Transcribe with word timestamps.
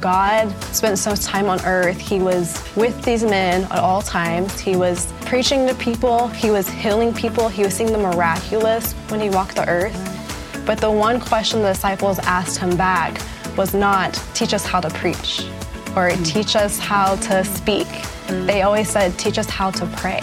God 0.00 0.50
spent 0.74 0.98
so 0.98 1.10
much 1.10 1.20
time 1.20 1.48
on 1.48 1.60
earth. 1.64 1.98
He 1.98 2.18
was 2.18 2.62
with 2.76 3.02
these 3.02 3.22
men 3.22 3.64
at 3.64 3.78
all 3.78 4.02
times. 4.02 4.58
He 4.58 4.76
was 4.76 5.12
preaching 5.26 5.66
to 5.66 5.74
people. 5.74 6.28
He 6.28 6.50
was 6.50 6.68
healing 6.68 7.12
people. 7.12 7.48
He 7.48 7.62
was 7.62 7.74
seeing 7.74 7.92
the 7.92 7.98
miraculous 7.98 8.92
when 9.08 9.20
he 9.20 9.28
walked 9.30 9.56
the 9.56 9.68
earth. 9.68 9.94
But 10.64 10.78
the 10.78 10.90
one 10.90 11.20
question 11.20 11.62
the 11.62 11.72
disciples 11.72 12.18
asked 12.20 12.58
him 12.58 12.76
back 12.76 13.20
was 13.56 13.74
not, 13.74 14.14
teach 14.34 14.54
us 14.54 14.64
how 14.64 14.80
to 14.80 14.90
preach 14.90 15.46
or 15.96 16.10
hmm. 16.10 16.22
teach 16.22 16.56
us 16.56 16.78
how 16.78 17.16
to 17.16 17.44
speak. 17.44 17.86
Hmm. 17.86 18.46
They 18.46 18.62
always 18.62 18.88
said, 18.88 19.18
teach 19.18 19.38
us 19.38 19.48
how 19.48 19.70
to 19.72 19.86
pray. 19.96 20.20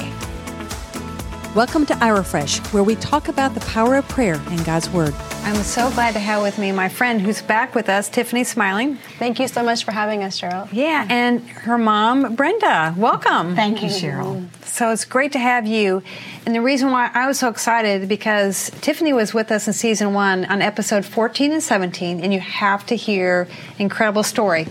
Welcome 1.56 1.86
to 1.88 1.98
Ira 2.04 2.24
Fresh, 2.24 2.60
where 2.72 2.84
we 2.84 2.96
talk 2.96 3.28
about 3.28 3.54
the 3.54 3.60
power 3.62 3.98
of 3.98 4.08
prayer 4.08 4.42
and 4.50 4.64
God's 4.66 4.90
Word. 4.90 5.14
I'm 5.50 5.64
so 5.64 5.90
glad 5.90 6.14
to 6.14 6.20
have 6.20 6.44
with 6.44 6.60
me 6.60 6.72
my 6.72 6.90
friend 6.90 7.20
who's 7.20 7.42
back 7.42 7.74
with 7.74 7.90
us, 7.90 8.08
Tiffany 8.08 8.44
Smiling. 8.44 8.98
Thank 9.18 9.40
you 9.40 9.48
so 9.48 9.64
much 9.64 9.84
for 9.84 9.92
having 9.92 10.24
us, 10.24 10.40
Cheryl. 10.40 10.70
Yeah, 10.72 11.08
and 11.10 11.42
her 11.42 11.80
mom, 11.80 12.36
Brenda. 12.36 12.94
Welcome. 12.96 13.56
Thank 13.56 13.82
you, 13.82 13.90
Cheryl. 13.90 14.48
So 14.64 14.92
it's 14.92 15.06
great 15.06 15.32
to 15.32 15.40
have 15.40 15.66
you. 15.66 16.04
And 16.46 16.54
the 16.54 16.62
reason 16.62 16.92
why 16.92 17.10
I 17.16 17.26
was 17.26 17.40
so 17.40 17.48
excited 17.48 18.07
because 18.07 18.70
Tiffany 18.82 19.12
was 19.12 19.34
with 19.34 19.52
us 19.52 19.66
in 19.66 19.74
season 19.74 20.14
one 20.14 20.46
on 20.46 20.62
episode 20.62 21.04
14 21.04 21.52
and 21.52 21.64
17, 21.64 22.20
and 22.20 22.32
you 22.32 22.40
have 22.42 22.86
to 22.86 22.96
hear 22.96 23.48
incredible 23.79 24.21
story. 24.21 24.68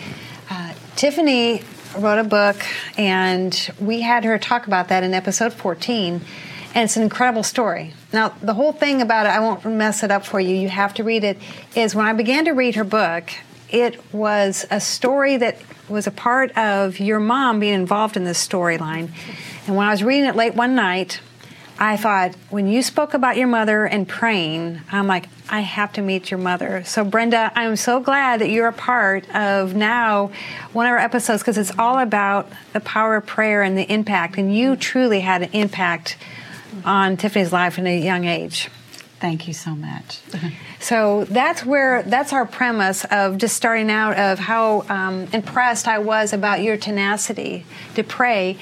Uh, 0.48 0.74
Tiffany 0.95 1.64
wrote 1.98 2.20
a 2.20 2.24
book, 2.24 2.56
and 2.97 3.69
we 3.80 4.02
had 4.02 4.22
her 4.22 4.38
talk 4.38 4.69
about 4.69 4.91
that 4.91 5.02
in 5.02 5.12
episode 5.12 5.52
14 5.52 6.20
and 6.74 6.84
it's 6.84 6.96
an 6.96 7.02
incredible 7.02 7.42
story. 7.42 7.95
Now, 8.12 8.30
the 8.42 8.54
whole 8.54 8.72
thing 8.72 9.02
about 9.02 9.27
it, 9.27 9.30
I 9.30 9.40
won't 9.40 9.64
mess 9.64 10.02
it 10.02 10.10
up 10.10 10.24
for 10.24 10.40
you, 10.40 10.54
you 10.54 10.68
have 10.68 10.94
to 10.94 11.04
read 11.04 11.24
it, 11.24 11.38
is 11.74 11.94
when 11.94 12.06
I 12.06 12.12
began 12.12 12.44
to 12.44 12.52
read 12.52 12.74
her 12.74 12.84
book, 12.84 13.30
it 13.70 14.02
was 14.14 14.66
a 14.70 14.80
story 14.80 15.36
that 15.36 15.58
was 15.88 16.06
a 16.06 16.10
part 16.10 16.56
of 16.56 17.00
your 17.00 17.20
mom 17.20 17.60
being 17.60 17.74
involved 17.74 18.16
in 18.16 18.24
this 18.24 18.46
storyline. 18.46 19.11
And 19.66 19.77
when 19.77 19.86
I 19.86 19.91
was 19.91 20.02
reading 20.02 20.24
it 20.24 20.36
late 20.36 20.55
one 20.55 20.74
night, 20.74 21.20
I 21.80 21.96
thought, 21.96 22.34
when 22.50 22.66
you 22.66 22.83
spoke 22.83 23.14
about 23.14 23.36
your 23.36 23.46
mother 23.46 23.84
and 23.84 24.08
praying, 24.08 24.80
I'm 24.91 25.06
like, 25.06 25.28
I 25.48 25.61
have 25.61 25.92
to 25.92 26.02
meet 26.02 26.28
your 26.28 26.39
mother. 26.39 26.83
So, 26.84 27.05
Brenda, 27.05 27.52
I'm 27.55 27.77
so 27.77 28.00
glad 28.00 28.41
that 28.41 28.50
you're 28.50 28.66
a 28.66 28.72
part 28.72 29.33
of 29.33 29.77
now 29.77 30.33
one 30.72 30.86
of 30.86 30.91
our 30.91 30.98
episodes 30.98 31.42
because 31.42 31.56
it's 31.56 31.72
all 31.78 32.00
about 32.00 32.50
the 32.72 32.80
power 32.80 33.16
of 33.16 33.27
prayer 33.27 33.62
and 33.62 33.78
the 33.78 33.91
impact. 33.92 34.39
And 34.39 34.55
you 34.55 34.74
truly 34.74 35.20
had 35.20 35.42
an 35.42 35.50
impact 35.52 36.16
on 36.84 37.16
Tiffany's 37.16 37.52
life 37.52 37.78
in 37.78 37.86
a 37.86 37.98
young 38.00 38.24
age. 38.24 38.69
Thank 39.20 39.48
you 39.48 39.55
so 39.55 39.74
much. 39.74 40.20
so 40.80 41.24
that's 41.24 41.64
where 41.64 42.02
that's 42.05 42.33
our 42.33 42.47
premise 42.47 43.05
of 43.06 43.38
just 43.38 43.56
starting 43.56 43.91
out 43.91 44.16
of 44.16 44.38
how 44.38 44.84
um, 44.89 45.27
impressed 45.33 45.89
I 45.89 45.98
was 45.98 46.33
about 46.33 46.62
your 46.62 46.77
tenacity 46.77 47.66
to 47.96 48.05
pray, 48.05 48.58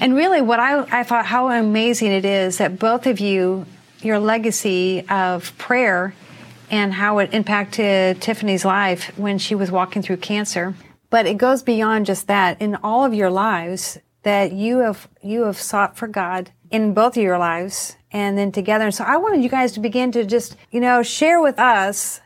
and 0.00 0.14
really 0.14 0.42
what 0.42 0.58
I, 0.58 1.00
I 1.00 1.04
thought 1.04 1.26
how 1.26 1.48
amazing 1.48 2.10
it 2.10 2.24
is 2.24 2.58
that 2.58 2.78
both 2.78 3.06
of 3.06 3.20
you, 3.20 3.66
your 4.00 4.18
legacy 4.18 5.06
of 5.08 5.56
prayer, 5.58 6.14
and 6.70 6.92
how 6.92 7.18
it 7.18 7.32
impacted 7.32 8.20
Tiffany's 8.20 8.64
life 8.64 9.16
when 9.16 9.38
she 9.38 9.54
was 9.54 9.70
walking 9.70 10.02
through 10.02 10.16
cancer. 10.18 10.74
But 11.08 11.26
it 11.26 11.38
goes 11.38 11.62
beyond 11.62 12.06
just 12.06 12.26
that. 12.28 12.60
In 12.60 12.76
all 12.76 13.04
of 13.04 13.14
your 13.14 13.30
lives, 13.30 13.98
that 14.22 14.52
you 14.52 14.78
have 14.78 15.08
you 15.22 15.44
have 15.44 15.58
sought 15.58 15.96
for 15.96 16.08
God 16.08 16.50
in 16.70 16.94
both 16.94 17.16
of 17.16 17.22
your 17.22 17.38
lives 17.38 17.96
and 18.12 18.36
then 18.36 18.52
together. 18.52 18.84
And 18.86 18.94
so 18.94 19.04
I 19.04 19.16
wanted 19.16 19.42
you 19.42 19.48
guys 19.48 19.72
to 19.72 19.80
begin 19.80 20.12
to 20.12 20.24
just, 20.24 20.56
you 20.70 20.80
know, 20.80 21.02
share 21.02 21.40
with 21.40 21.58
us 21.58 22.20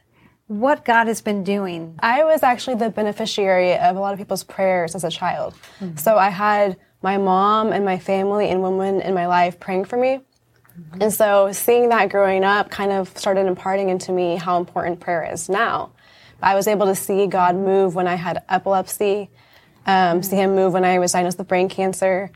what 0.46 0.84
God 0.84 1.06
has 1.06 1.20
been 1.22 1.42
doing. 1.42 1.94
I 2.00 2.24
was 2.24 2.42
actually 2.42 2.76
the 2.76 2.90
beneficiary 2.90 3.74
of 3.74 3.96
a 3.96 4.00
lot 4.00 4.12
of 4.12 4.18
people's 4.18 4.44
prayers 4.44 4.94
as 4.94 5.04
a 5.04 5.10
child. 5.10 5.54
Mm-hmm. 5.80 5.96
So 5.96 6.16
I 6.18 6.28
had 6.28 6.76
my 7.02 7.16
mom 7.18 7.72
and 7.72 7.84
my 7.84 7.98
family 7.98 8.48
and 8.50 8.62
women 8.62 9.00
in 9.00 9.14
my 9.14 9.26
life 9.26 9.58
praying 9.58 9.86
for 9.86 9.96
me. 9.96 10.20
Mm-hmm. 10.78 11.02
And 11.02 11.12
so 11.12 11.52
seeing 11.52 11.88
that 11.90 12.10
growing 12.10 12.44
up 12.44 12.70
kind 12.70 12.92
of 12.92 13.16
started 13.16 13.46
imparting 13.46 13.88
into 13.88 14.12
me 14.12 14.36
how 14.36 14.58
important 14.58 15.00
prayer 15.00 15.30
is 15.32 15.48
now. 15.48 15.92
I 16.42 16.54
was 16.54 16.66
able 16.66 16.86
to 16.86 16.94
see 16.94 17.26
God 17.26 17.56
move 17.56 17.94
when 17.94 18.06
I 18.06 18.16
had 18.16 18.42
epilepsy, 18.48 19.30
um, 19.86 19.94
mm-hmm. 20.18 20.22
see 20.22 20.36
Him 20.36 20.54
move 20.54 20.74
when 20.74 20.84
I 20.84 20.98
was 20.98 21.12
diagnosed 21.12 21.38
with 21.38 21.48
brain 21.48 21.70
cancer, 21.70 22.30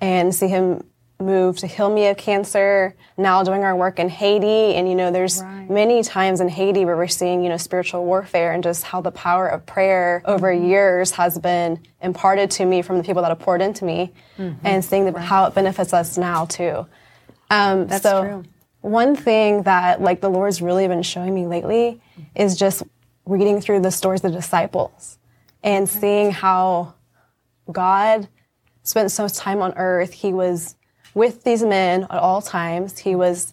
and 0.00 0.32
see 0.32 0.46
Him 0.46 0.84
moved 1.20 1.58
to 1.58 1.66
heal 1.66 1.92
me 1.92 2.06
of 2.06 2.16
cancer, 2.16 2.94
now 3.16 3.42
doing 3.42 3.64
our 3.64 3.74
work 3.74 3.98
in 3.98 4.08
Haiti. 4.08 4.74
And, 4.74 4.88
you 4.88 4.94
know, 4.94 5.10
there's 5.10 5.42
right. 5.42 5.68
many 5.68 6.02
times 6.02 6.40
in 6.40 6.48
Haiti 6.48 6.84
where 6.84 6.96
we're 6.96 7.08
seeing, 7.08 7.42
you 7.42 7.48
know, 7.48 7.56
spiritual 7.56 8.04
warfare 8.04 8.52
and 8.52 8.62
just 8.62 8.84
how 8.84 9.00
the 9.00 9.10
power 9.10 9.48
of 9.48 9.66
prayer 9.66 10.22
over 10.24 10.52
mm-hmm. 10.52 10.66
years 10.66 11.10
has 11.12 11.38
been 11.38 11.80
imparted 12.00 12.50
to 12.52 12.64
me 12.64 12.82
from 12.82 12.98
the 12.98 13.04
people 13.04 13.22
that 13.22 13.30
have 13.30 13.40
poured 13.40 13.60
into 13.60 13.84
me 13.84 14.12
mm-hmm. 14.38 14.64
and 14.64 14.84
seeing 14.84 15.06
the, 15.06 15.12
right. 15.12 15.24
how 15.24 15.44
it 15.46 15.54
benefits 15.54 15.92
us 15.92 16.16
now 16.16 16.44
too. 16.44 16.86
Um, 17.50 17.88
That's 17.88 18.02
so 18.02 18.22
true. 18.22 18.44
One 18.80 19.16
thing 19.16 19.64
that 19.64 20.00
like 20.00 20.20
the 20.20 20.30
Lord's 20.30 20.62
really 20.62 20.86
been 20.86 21.02
showing 21.02 21.34
me 21.34 21.46
lately 21.46 22.00
is 22.36 22.56
just 22.56 22.84
reading 23.26 23.60
through 23.60 23.80
the 23.80 23.90
stories 23.90 24.22
of 24.22 24.30
the 24.30 24.38
disciples 24.38 25.18
and 25.64 25.88
seeing 25.88 26.30
how 26.30 26.94
God 27.70 28.28
spent 28.84 29.10
so 29.10 29.24
much 29.24 29.34
time 29.34 29.60
on 29.60 29.74
earth. 29.76 30.12
He 30.12 30.32
was 30.32 30.76
with 31.18 31.44
these 31.44 31.62
men 31.62 32.04
at 32.04 32.18
all 32.18 32.40
times. 32.40 32.98
He 32.98 33.14
was 33.14 33.52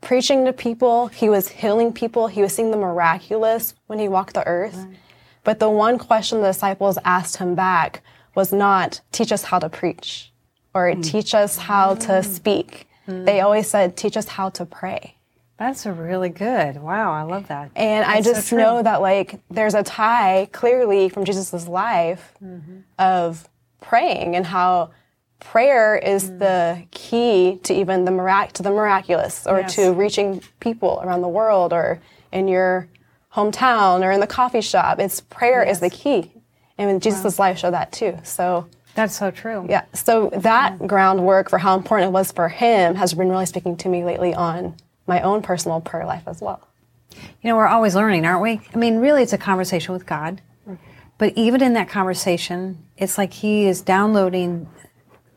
preaching 0.00 0.44
to 0.44 0.52
people, 0.52 1.08
he 1.08 1.28
was 1.28 1.48
healing 1.48 1.92
people, 1.92 2.28
he 2.28 2.42
was 2.42 2.54
seeing 2.54 2.70
the 2.70 2.76
miraculous 2.76 3.74
when 3.86 3.98
he 3.98 4.08
walked 4.08 4.34
the 4.34 4.46
earth. 4.46 4.76
Right. 4.76 4.96
But 5.42 5.58
the 5.58 5.70
one 5.70 5.98
question 5.98 6.40
the 6.40 6.48
disciples 6.48 6.98
asked 7.04 7.36
him 7.36 7.54
back 7.54 8.02
was 8.34 8.52
not, 8.52 9.00
teach 9.12 9.32
us 9.32 9.44
how 9.44 9.58
to 9.58 9.68
preach 9.68 10.32
or 10.74 10.90
mm. 10.90 11.04
teach 11.04 11.34
us 11.34 11.56
how 11.56 11.94
to 11.94 12.12
mm. 12.12 12.24
speak. 12.24 12.88
Mm. 13.06 13.26
They 13.26 13.40
always 13.40 13.68
said, 13.68 13.96
teach 13.96 14.16
us 14.16 14.28
how 14.28 14.50
to 14.50 14.64
pray. 14.64 15.16
That's 15.56 15.86
really 15.86 16.30
good. 16.30 16.82
Wow, 16.82 17.12
I 17.12 17.22
love 17.22 17.48
that. 17.48 17.70
And 17.76 18.04
That's 18.04 18.28
I 18.28 18.32
just 18.32 18.48
so 18.48 18.56
know 18.56 18.82
that 18.82 19.00
like 19.00 19.40
there's 19.50 19.74
a 19.74 19.84
tie 19.84 20.48
clearly 20.52 21.08
from 21.08 21.24
Jesus' 21.24 21.68
life 21.68 22.34
mm-hmm. 22.42 22.78
of 22.98 23.48
praying 23.80 24.34
and 24.34 24.44
how 24.44 24.90
prayer 25.44 25.94
is 25.96 26.30
mm. 26.30 26.38
the 26.40 26.84
key 26.90 27.60
to 27.62 27.72
even 27.72 28.04
the 28.04 28.10
mirac- 28.10 28.52
to 28.52 28.62
the 28.62 28.70
miraculous 28.70 29.46
or 29.46 29.60
yes. 29.60 29.74
to 29.76 29.92
reaching 29.92 30.42
people 30.58 31.00
around 31.04 31.20
the 31.20 31.28
world 31.28 31.72
or 31.72 32.00
in 32.32 32.48
your 32.48 32.88
hometown 33.32 34.02
or 34.02 34.10
in 34.10 34.20
the 34.20 34.26
coffee 34.26 34.60
shop. 34.60 34.98
It's 34.98 35.20
prayer 35.20 35.64
yes. 35.64 35.76
is 35.76 35.80
the 35.80 35.90
key. 35.90 36.32
And 36.76 37.00
Jesus' 37.00 37.38
wow. 37.38 37.46
life 37.46 37.58
showed 37.58 37.74
that 37.74 37.92
too. 37.92 38.18
So 38.24 38.66
that's 38.96 39.16
so 39.16 39.30
true. 39.30 39.66
Yeah. 39.68 39.84
So 39.92 40.30
that 40.34 40.78
mm. 40.78 40.86
groundwork 40.88 41.50
for 41.50 41.58
how 41.58 41.76
important 41.76 42.08
it 42.08 42.12
was 42.12 42.32
for 42.32 42.48
him 42.48 42.96
has 42.96 43.14
been 43.14 43.28
really 43.28 43.46
speaking 43.46 43.76
to 43.76 43.88
me 43.88 44.02
lately 44.02 44.34
on 44.34 44.74
my 45.06 45.20
own 45.20 45.42
personal 45.42 45.80
prayer 45.80 46.06
life 46.06 46.24
as 46.26 46.40
well. 46.40 46.66
You 47.12 47.50
know, 47.50 47.56
we're 47.56 47.68
always 47.68 47.94
learning, 47.94 48.24
aren't 48.24 48.42
we? 48.42 48.60
I 48.74 48.76
mean, 48.76 48.96
really, 48.96 49.22
it's 49.22 49.32
a 49.32 49.38
conversation 49.38 49.92
with 49.92 50.06
God. 50.06 50.40
But 51.16 51.32
even 51.36 51.62
in 51.62 51.74
that 51.74 51.88
conversation, 51.88 52.84
it's 52.96 53.18
like 53.18 53.32
He 53.32 53.66
is 53.66 53.82
downloading 53.82 54.68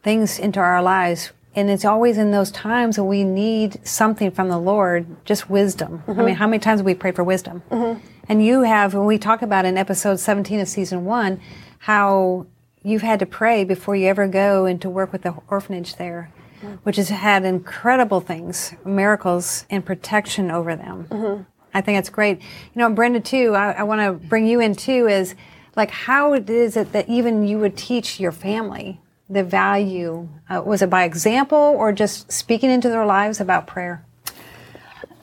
things 0.07 0.39
into 0.39 0.61
our 0.61 0.81
lives. 0.81 1.33
And 1.53 1.69
it's 1.69 1.83
always 1.83 2.17
in 2.17 2.31
those 2.31 2.49
times 2.49 2.97
when 2.97 3.09
we 3.09 3.25
need 3.25 3.85
something 3.85 4.31
from 4.31 4.47
the 4.47 4.57
Lord, 4.57 5.05
just 5.25 5.49
wisdom. 5.49 6.01
Mm-hmm. 6.07 6.19
I 6.21 6.23
mean, 6.23 6.35
how 6.35 6.47
many 6.47 6.59
times 6.59 6.79
have 6.79 6.85
we 6.85 6.95
prayed 6.95 7.17
for 7.17 7.25
wisdom? 7.25 7.61
Mm-hmm. 7.69 7.99
And 8.29 8.45
you 8.45 8.61
have, 8.61 8.93
when 8.93 9.05
we 9.05 9.17
talk 9.17 9.41
about 9.41 9.65
in 9.65 9.77
episode 9.77 10.21
17 10.21 10.61
of 10.61 10.69
season 10.69 11.03
one, 11.03 11.41
how 11.79 12.45
you've 12.83 13.01
had 13.01 13.19
to 13.19 13.25
pray 13.25 13.65
before 13.65 13.97
you 13.97 14.07
ever 14.07 14.29
go 14.29 14.65
into 14.65 14.89
work 14.89 15.11
with 15.11 15.23
the 15.23 15.35
orphanage 15.49 15.97
there, 15.97 16.31
mm-hmm. 16.61 16.75
which 16.83 16.95
has 16.95 17.09
had 17.09 17.43
incredible 17.43 18.21
things, 18.21 18.75
miracles, 18.85 19.65
and 19.69 19.85
protection 19.85 20.49
over 20.49 20.77
them. 20.77 21.05
Mm-hmm. 21.09 21.43
I 21.73 21.81
think 21.81 21.99
it's 21.99 22.09
great. 22.09 22.39
You 22.39 22.79
know, 22.79 22.89
Brenda, 22.91 23.19
too, 23.19 23.55
I, 23.55 23.71
I 23.73 23.83
want 23.83 23.99
to 23.99 24.13
bring 24.29 24.47
you 24.47 24.61
in, 24.61 24.73
too, 24.73 25.07
is 25.07 25.35
like, 25.75 25.91
how 25.91 26.31
is 26.33 26.77
it 26.77 26.93
that 26.93 27.09
even 27.09 27.45
you 27.45 27.59
would 27.59 27.75
teach 27.75 28.21
your 28.21 28.31
family 28.31 29.01
the 29.29 29.43
value? 29.43 30.27
Uh, 30.49 30.61
was 30.65 30.81
it 30.81 30.89
by 30.89 31.03
example 31.03 31.57
or 31.57 31.91
just 31.91 32.31
speaking 32.31 32.71
into 32.71 32.89
their 32.89 33.05
lives 33.05 33.39
about 33.39 33.67
prayer? 33.67 34.03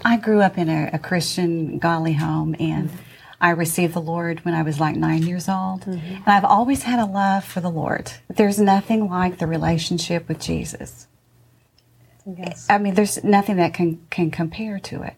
I 0.04 0.18
grew 0.18 0.40
up 0.40 0.58
in 0.58 0.68
a, 0.68 0.90
a 0.92 0.98
Christian, 0.98 1.78
godly 1.78 2.12
home, 2.12 2.54
and 2.58 2.90
mm-hmm. 2.90 2.98
I 3.40 3.50
received 3.50 3.94
the 3.94 4.00
Lord 4.00 4.44
when 4.44 4.54
I 4.54 4.62
was 4.62 4.78
like 4.78 4.96
nine 4.96 5.22
years 5.22 5.48
old. 5.48 5.82
Mm-hmm. 5.82 6.14
And 6.14 6.28
I've 6.28 6.44
always 6.44 6.82
had 6.82 6.98
a 6.98 7.06
love 7.06 7.44
for 7.44 7.60
the 7.60 7.70
Lord. 7.70 8.12
There's 8.28 8.58
nothing 8.58 9.08
like 9.08 9.38
the 9.38 9.46
relationship 9.46 10.28
with 10.28 10.40
Jesus. 10.40 11.06
Yes. 12.26 12.66
I 12.68 12.78
mean, 12.78 12.94
there's 12.94 13.22
nothing 13.22 13.56
that 13.56 13.74
can, 13.74 14.06
can 14.10 14.30
compare 14.30 14.78
to 14.80 15.02
it. 15.02 15.14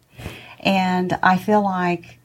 And 0.61 1.19
I 1.23 1.37
feel 1.37 1.62
like 1.62 2.19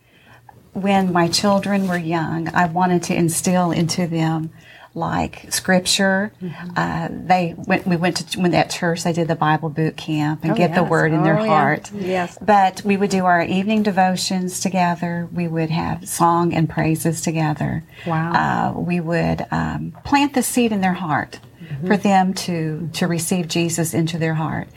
when 0.74 1.12
my 1.12 1.28
children 1.28 1.88
were 1.88 1.98
young, 1.98 2.48
I 2.50 2.66
wanted 2.66 3.04
to 3.04 3.16
instill 3.16 3.72
into 3.72 4.08
them 4.08 4.52
like 4.94 5.46
scripture. 5.54 6.32
Uh, 6.76 7.08
they 7.12 7.56
went. 7.58 7.88
We 7.88 7.96
went 7.96 8.18
to 8.18 8.40
when 8.40 8.52
that 8.52 8.70
church 8.70 9.04
they 9.04 9.14
did 9.14 9.28
the 9.28 9.36
Bible 9.36 9.70
boot 9.70 9.96
camp 9.98 10.44
and 10.44 10.52
Oh, 10.52 10.56
get 10.56 10.76
the 10.76 10.84
word 10.84 11.14
in 11.14 11.24
their 11.24 11.40
Oh, 11.40 11.44
yeah. 11.44 11.50
heart. 11.50 11.92
Yes. 11.94 12.38
But 12.42 12.82
we 12.84 12.98
would 12.98 13.10
do 13.10 13.26
our 13.26 13.42
evening 13.42 13.84
devotions 13.84 14.60
together. 14.60 15.30
We 15.34 15.48
would 15.48 15.70
have 15.70 16.08
song 16.10 16.54
and 16.54 16.70
praises 16.70 17.22
together. 17.22 17.84
Wow. 18.06 18.74
Uh, 18.76 18.80
we 18.80 19.00
would 19.00 19.46
um, 19.52 19.94
plant 20.04 20.34
the 20.34 20.44
seed 20.44 20.72
in 20.72 20.82
their 20.82 20.94
heart 20.94 21.40
for 21.88 21.96
them 21.98 22.34
to 22.34 22.90
to 22.94 23.08
receive 23.08 23.48
Jesus 23.48 23.94
into 23.94 24.18
their 24.18 24.34
heart. 24.34 24.68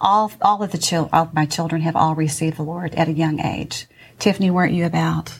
All 0.00 0.30
all 0.42 0.62
of 0.62 0.72
the 0.72 0.78
chil- 0.78 1.08
all 1.12 1.22
of 1.24 1.34
my 1.34 1.46
children 1.46 1.80
have 1.82 1.96
all 1.96 2.14
received 2.14 2.58
the 2.58 2.62
Lord 2.64 2.94
at 2.96 3.08
a 3.08 3.12
young 3.12 3.40
age. 3.40 3.86
Tiffany, 4.18 4.50
weren't 4.50 4.74
you 4.74 4.84
about 4.84 5.38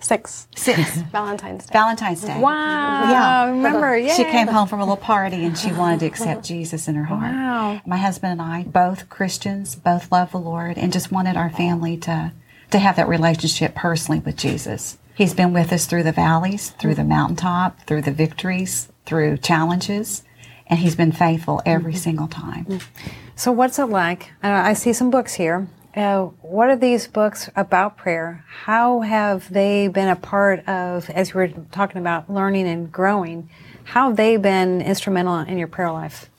Six. 0.00 0.46
six? 0.54 0.96
Valentine's 1.12 1.66
Day. 1.66 1.72
Valentine's 1.72 2.22
Day. 2.22 2.38
Wow. 2.38 3.10
Yeah. 3.10 3.50
Remember, 3.50 3.96
yeah. 3.96 4.14
She 4.14 4.24
came 4.24 4.46
home 4.46 4.68
from 4.68 4.80
a 4.80 4.84
little 4.84 4.96
party 4.96 5.44
and 5.44 5.58
she 5.58 5.72
wanted 5.72 6.00
to 6.00 6.06
accept 6.06 6.44
Jesus 6.44 6.86
in 6.86 6.94
her 6.94 7.04
heart. 7.04 7.34
Wow. 7.34 7.80
My 7.84 7.96
husband 7.96 8.32
and 8.32 8.42
I, 8.42 8.62
both 8.62 9.08
Christians, 9.08 9.74
both 9.74 10.12
love 10.12 10.30
the 10.30 10.38
Lord 10.38 10.78
and 10.78 10.92
just 10.92 11.10
wanted 11.10 11.36
our 11.36 11.50
family 11.50 11.96
to, 11.98 12.32
to 12.70 12.78
have 12.78 12.96
that 12.96 13.08
relationship 13.08 13.74
personally 13.74 14.20
with 14.20 14.36
Jesus. 14.36 14.98
He's 15.16 15.34
been 15.34 15.52
with 15.52 15.72
us 15.72 15.86
through 15.86 16.04
the 16.04 16.12
valleys, 16.12 16.70
through 16.70 16.94
the 16.94 17.02
mountaintop, 17.02 17.80
through 17.82 18.02
the 18.02 18.12
victories, 18.12 18.88
through 19.04 19.38
challenges, 19.38 20.22
and 20.68 20.78
he's 20.78 20.94
been 20.94 21.10
faithful 21.10 21.60
every 21.66 21.94
mm-hmm. 21.94 21.98
single 21.98 22.28
time. 22.28 22.66
Mm-hmm. 22.66 23.10
So, 23.34 23.50
what's 23.50 23.80
it 23.80 23.86
like? 23.86 24.30
I 24.44 24.74
see 24.74 24.92
some 24.92 25.10
books 25.10 25.34
here. 25.34 25.66
Uh, 25.98 26.26
what 26.42 26.68
are 26.68 26.76
these 26.76 27.08
books 27.08 27.50
about 27.56 27.96
prayer? 27.96 28.44
How 28.64 29.00
have 29.00 29.52
they 29.52 29.88
been 29.88 30.08
a 30.08 30.14
part 30.16 30.66
of, 30.68 31.10
as 31.10 31.34
we 31.34 31.38
were 31.40 31.48
talking 31.72 32.00
about 32.00 32.30
learning 32.30 32.68
and 32.68 32.90
growing, 32.92 33.48
how 33.82 34.08
have 34.08 34.16
they 34.16 34.36
been 34.36 34.80
instrumental 34.80 35.38
in 35.40 35.58
your 35.58 35.66
prayer 35.66 35.90
life? 35.90 36.30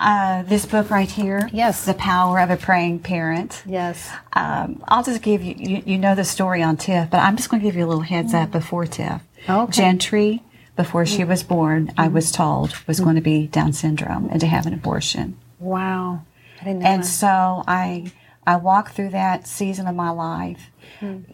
Uh, 0.00 0.42
this 0.44 0.64
book 0.66 0.88
right 0.90 1.10
here, 1.10 1.48
Yes. 1.52 1.84
The 1.84 1.94
Power 1.94 2.40
of 2.40 2.50
a 2.50 2.56
Praying 2.56 3.00
Parent. 3.00 3.62
Yes. 3.66 4.10
Um, 4.32 4.82
I'll 4.88 5.04
just 5.04 5.20
give 5.22 5.42
you, 5.42 5.54
you, 5.56 5.82
you 5.84 5.98
know 5.98 6.14
the 6.14 6.24
story 6.24 6.62
on 6.62 6.76
Tiff, 6.78 7.10
but 7.10 7.18
I'm 7.18 7.36
just 7.36 7.50
going 7.50 7.60
to 7.60 7.64
give 7.68 7.76
you 7.76 7.84
a 7.84 7.86
little 7.86 8.02
heads 8.02 8.32
up 8.34 8.50
before 8.50 8.86
Tiff. 8.86 9.20
Okay. 9.48 9.70
Gentry, 9.72 10.42
before 10.74 11.04
she 11.06 11.22
was 11.22 11.42
born, 11.44 11.92
I 11.98 12.08
was 12.08 12.32
told 12.32 12.74
was 12.86 12.98
going 12.98 13.14
to 13.16 13.20
be 13.20 13.46
Down 13.46 13.74
syndrome 13.74 14.28
and 14.30 14.40
to 14.40 14.46
have 14.46 14.64
an 14.66 14.72
abortion. 14.74 15.36
Wow. 15.60 16.24
I 16.60 16.64
didn't 16.64 16.80
know 16.80 16.86
And 16.86 17.02
that. 17.02 17.06
so 17.06 17.62
I, 17.68 18.10
I 18.46 18.56
walked 18.56 18.94
through 18.94 19.10
that 19.10 19.46
season 19.46 19.86
of 19.86 19.94
my 19.94 20.10
life. 20.10 20.70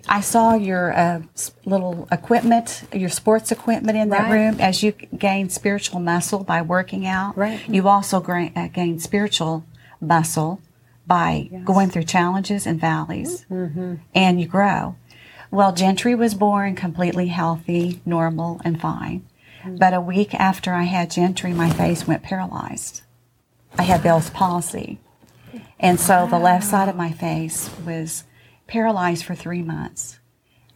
I 0.08 0.20
saw 0.20 0.54
your 0.54 0.92
uh, 0.96 1.22
little 1.64 2.06
equipment, 2.12 2.84
your 2.92 3.08
sports 3.10 3.50
equipment 3.52 3.96
in 3.98 4.08
that 4.10 4.24
Right. 4.24 4.32
room. 4.32 4.60
As 4.60 4.82
you 4.82 4.92
gain 4.92 5.48
spiritual 5.50 6.00
muscle 6.00 6.42
by 6.44 6.62
working 6.62 7.06
out, 7.06 7.36
Right. 7.36 7.60
you 7.68 7.88
also 7.88 8.20
gra- 8.20 8.50
uh, 8.56 8.68
gain 8.68 8.98
spiritual 8.98 9.64
muscle 10.00 10.60
by 11.06 11.48
going 11.64 11.88
through 11.90 12.04
challenges 12.04 12.66
and 12.66 12.78
valleys, 12.80 13.46
and 14.14 14.40
you 14.40 14.46
grow. 14.46 14.96
Well, 15.50 15.72
Gentry 15.72 16.14
was 16.14 16.34
born 16.34 16.74
completely 16.74 17.28
healthy, 17.28 18.00
normal, 18.04 18.60
and 18.64 18.78
fine. 18.80 19.22
But 19.66 19.92
a 19.94 20.00
week 20.00 20.34
after 20.34 20.72
I 20.74 20.84
had 20.84 21.10
Gentry, 21.10 21.52
my 21.54 21.70
face 21.70 22.06
went 22.06 22.22
paralyzed. 22.22 23.02
I 23.78 23.82
had 23.82 24.02
Bell's 24.02 24.30
palsy. 24.30 24.98
And 25.80 26.00
so 26.00 26.26
the 26.26 26.38
left 26.38 26.64
side 26.64 26.88
of 26.88 26.96
my 26.96 27.12
face 27.12 27.70
was 27.86 28.24
paralyzed 28.66 29.24
for 29.24 29.34
three 29.34 29.62
months. 29.62 30.18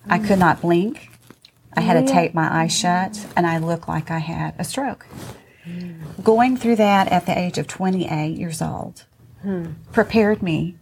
I 0.08 0.18
could 0.18 0.38
not 0.38 0.60
blink. 0.60 1.10
I 1.74 1.80
had 1.80 2.06
to 2.06 2.12
tape 2.12 2.34
my 2.34 2.62
eyes 2.62 2.76
shut, 2.76 3.26
and 3.36 3.46
I 3.46 3.58
looked 3.58 3.88
like 3.88 4.10
I 4.10 4.18
had 4.18 4.54
a 4.58 4.64
stroke. 4.64 5.06
Going 6.22 6.56
through 6.56 6.76
that 6.76 7.10
at 7.10 7.26
the 7.26 7.38
age 7.38 7.56
of 7.58 7.66
28 7.66 8.36
years 8.36 8.60
old 8.60 9.04
prepared 9.92 10.42
me 10.42 10.76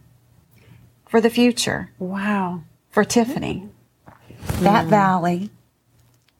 for 1.07 1.21
the 1.21 1.29
future, 1.29 1.91
wow. 1.99 2.63
for 2.89 3.03
Tiffany. 3.03 3.69
That 4.59 4.87
valley 4.87 5.49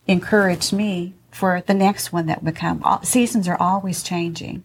encouraged 0.08 0.74
me 0.74 1.14
for 1.32 1.62
the 1.66 1.74
next 1.74 2.12
one 2.12 2.26
that 2.28 2.44
would 2.44 2.56
come. 2.56 2.82
All- 2.84 3.04
Seasons 3.04 3.48
are 3.48 3.58
always 3.60 4.04
changing. 4.04 4.64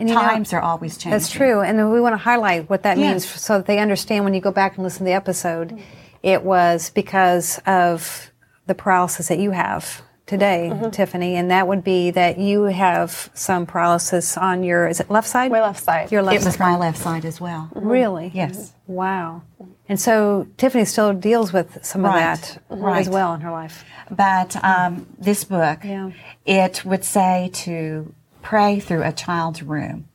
And 0.00 0.08
you 0.08 0.14
know- 0.14 0.20
Times 0.20 0.52
are 0.52 0.60
always 0.60 0.96
changing. 0.96 1.10
That's 1.12 1.30
true. 1.30 1.60
And 1.60 1.92
we 1.92 2.00
want 2.00 2.12
to 2.14 2.18
highlight 2.18 2.68
what 2.70 2.82
that 2.82 2.98
Yes. 2.98 3.10
means 3.10 3.26
so 3.40 3.58
that 3.58 3.66
they 3.66 3.78
understand 3.78 4.24
when 4.24 4.34
you 4.34 4.40
go 4.40 4.50
back 4.52 4.76
and 4.76 4.84
listen 4.84 5.00
to 5.00 5.04
the 5.04 5.12
episode, 5.12 5.78
it 6.22 6.42
was 6.42 6.90
because 6.90 7.60
of 7.66 8.30
the 8.66 8.74
paralysis 8.74 9.28
that 9.28 9.38
you 9.38 9.50
have 9.50 10.02
today, 10.26 10.70
Mm-hmm. 10.72 10.88
Tiffany. 10.90 11.36
And 11.36 11.50
that 11.50 11.68
would 11.68 11.84
be 11.84 12.10
that 12.12 12.38
you 12.38 12.62
have 12.64 13.28
some 13.34 13.66
paralysis 13.66 14.38
on 14.38 14.62
your, 14.62 14.88
is 14.88 14.98
it 15.00 15.10
left 15.10 15.28
side? 15.28 15.50
My 15.52 15.60
left 15.60 15.84
side. 15.84 16.10
Your 16.10 16.22
left 16.22 16.40
It 16.40 16.44
was 16.46 16.54
side. 16.54 16.60
my 16.72 16.76
left 16.76 16.96
side 16.98 17.24
as 17.26 17.40
well. 17.42 17.68
Really? 17.74 18.30
Yes. 18.32 18.72
Wow. 18.86 19.42
And 19.86 20.00
so 20.00 20.46
Tiffany 20.56 20.86
still 20.86 21.12
deals 21.12 21.52
with 21.52 21.84
some 21.84 22.02
Right. 22.06 22.32
of 22.32 22.40
that 22.40 22.58
as 22.96 23.08
well 23.10 23.34
in 23.34 23.42
her 23.42 23.50
life. 23.50 23.84
But 24.10 24.56
um, 24.64 25.06
this 25.18 25.44
book, 25.44 25.80
Yeah. 25.84 26.10
it 26.46 26.86
would 26.86 27.04
say 27.04 27.50
to 27.52 28.14
pray 28.44 28.78
through 28.78 29.02
a 29.02 29.12
child's 29.12 29.62
room. 29.62 30.06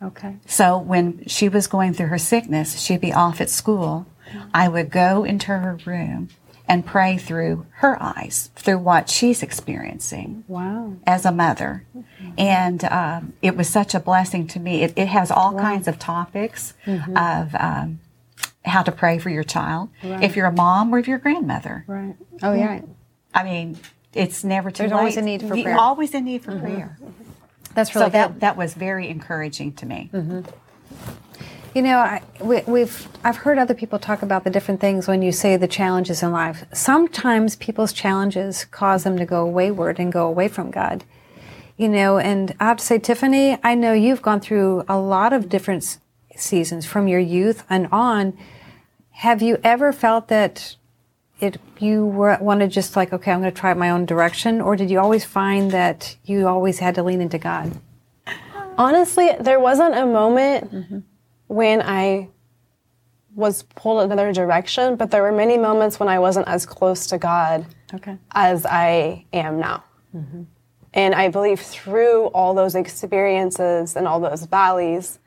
Okay. 0.00 0.36
So 0.46 0.78
when 0.78 1.26
she 1.26 1.48
was 1.48 1.66
going 1.66 1.94
through 1.94 2.08
her 2.08 2.18
sickness, 2.18 2.80
she'd 2.80 3.00
be 3.00 3.12
off 3.12 3.40
at 3.40 3.50
school. 3.50 4.06
I 4.54 4.68
would 4.68 4.90
go 4.90 5.24
into 5.24 5.48
her 5.48 5.78
room 5.84 6.28
and 6.68 6.86
pray 6.86 7.18
through 7.18 7.66
her 7.82 8.00
eyes, 8.00 8.50
through 8.56 8.78
what 8.78 9.10
she's 9.10 9.42
experiencing 9.42 10.44
Wow. 10.48 10.94
as 11.06 11.24
a 11.26 11.32
mother. 11.32 11.84
And 12.38 12.82
um, 12.84 13.32
it 13.42 13.56
was 13.56 13.68
such 13.68 13.94
a 13.94 14.00
blessing 14.00 14.46
to 14.48 14.60
me. 14.60 14.82
It, 14.82 14.92
it 14.96 15.08
has 15.08 15.30
all 15.30 15.52
kinds 15.58 15.86
of 15.88 15.98
topics 15.98 16.74
Mm-hmm. 16.86 17.16
of 17.16 17.54
um, 17.56 18.00
how 18.64 18.82
to 18.82 18.92
pray 18.92 19.18
for 19.18 19.28
your 19.28 19.42
child, 19.44 19.88
if 20.02 20.36
you're 20.36 20.46
a 20.46 20.52
mom 20.52 20.94
or 20.94 20.98
if 20.98 21.08
you're 21.08 21.16
a 21.18 21.20
grandmother. 21.20 21.84
Right. 21.88 22.14
Oh, 22.42 22.54
yeah. 22.54 22.80
I 23.34 23.42
mean, 23.44 23.76
it's 24.14 24.44
never 24.44 24.70
too 24.70 24.78
There's 24.84 24.92
late. 24.92 24.98
always 24.98 25.16
a 25.16 25.22
need 25.22 25.40
for 25.42 25.48
prayer. 25.48 25.64
Mm-hmm. 25.64 25.78
Always 25.78 26.14
a 26.14 26.20
need 26.20 26.42
for 26.44 26.58
prayer. 26.58 26.96
That's 27.74 27.94
really 27.94 28.06
so 28.06 28.10
good. 28.10 28.12
that 28.12 28.40
that 28.40 28.56
was 28.56 28.74
very 28.74 29.08
encouraging 29.08 29.72
to 29.74 29.86
me. 29.86 30.10
Mm-hmm. 30.12 30.42
You 31.74 31.80
know, 31.80 31.98
I, 31.98 32.22
we, 32.40 32.60
we've 32.66 33.08
I've 33.24 33.38
heard 33.38 33.56
other 33.56 33.72
people 33.72 33.98
talk 33.98 34.20
about 34.22 34.44
the 34.44 34.50
different 34.50 34.80
things 34.80 35.08
when 35.08 35.22
you 35.22 35.32
say 35.32 35.56
the 35.56 35.68
challenges 35.68 36.22
in 36.22 36.30
life. 36.30 36.66
Sometimes 36.72 37.56
people's 37.56 37.94
challenges 37.94 38.66
cause 38.66 39.04
them 39.04 39.16
to 39.16 39.24
go 39.24 39.46
wayward 39.46 39.98
and 39.98 40.12
go 40.12 40.26
away 40.26 40.48
from 40.48 40.70
God. 40.70 41.04
You 41.78 41.88
know, 41.88 42.18
and 42.18 42.54
I 42.60 42.66
have 42.66 42.76
to 42.76 42.84
say, 42.84 42.98
Tiffany, 42.98 43.58
I 43.62 43.74
know 43.74 43.94
you've 43.94 44.20
gone 44.20 44.40
through 44.40 44.84
a 44.86 44.98
lot 44.98 45.32
of 45.32 45.48
different 45.48 45.98
seasons 46.36 46.84
from 46.84 47.08
your 47.08 47.20
youth 47.20 47.64
and 47.70 47.88
on. 47.90 48.36
Have 49.16 49.40
you 49.40 49.58
ever 49.64 49.92
felt 49.92 50.28
that 50.28 50.76
it 51.42 51.60
you 51.78 52.06
were 52.06 52.38
wanted 52.40 52.70
just 52.70 52.96
like, 52.96 53.12
okay, 53.12 53.32
I'm 53.32 53.40
going 53.40 53.52
to 53.52 53.60
try 53.60 53.74
my 53.74 53.90
own 53.90 54.06
direction, 54.06 54.60
or 54.60 54.76
did 54.76 54.90
you 54.90 55.00
always 55.00 55.24
find 55.24 55.70
that 55.72 56.16
you 56.24 56.46
always 56.46 56.78
had 56.78 56.94
to 56.94 57.02
lean 57.02 57.20
into 57.20 57.38
God? 57.38 57.78
Honestly, 58.78 59.30
there 59.40 59.60
wasn't 59.60 59.94
a 59.94 60.06
moment 60.06 60.72
mm-hmm. 60.72 60.98
when 61.48 61.82
I 61.82 62.28
was 63.34 63.62
pulled 63.62 64.02
another 64.04 64.32
direction, 64.32 64.96
but 64.96 65.10
there 65.10 65.22
were 65.22 65.32
many 65.32 65.58
moments 65.58 65.98
when 65.98 66.08
I 66.08 66.18
wasn't 66.18 66.48
as 66.48 66.64
close 66.66 67.06
to 67.08 67.18
God 67.18 67.66
Okay. 67.92 68.16
as 68.32 68.64
I 68.64 69.26
am 69.32 69.58
now. 69.58 69.84
Mm-hmm. 70.14 70.42
And 70.94 71.14
I 71.14 71.28
believe 71.28 71.60
through 71.60 72.26
all 72.28 72.54
those 72.54 72.74
experiences 72.74 73.96
and 73.96 74.06
all 74.06 74.20
those 74.20 74.44
valleys, 74.44 75.18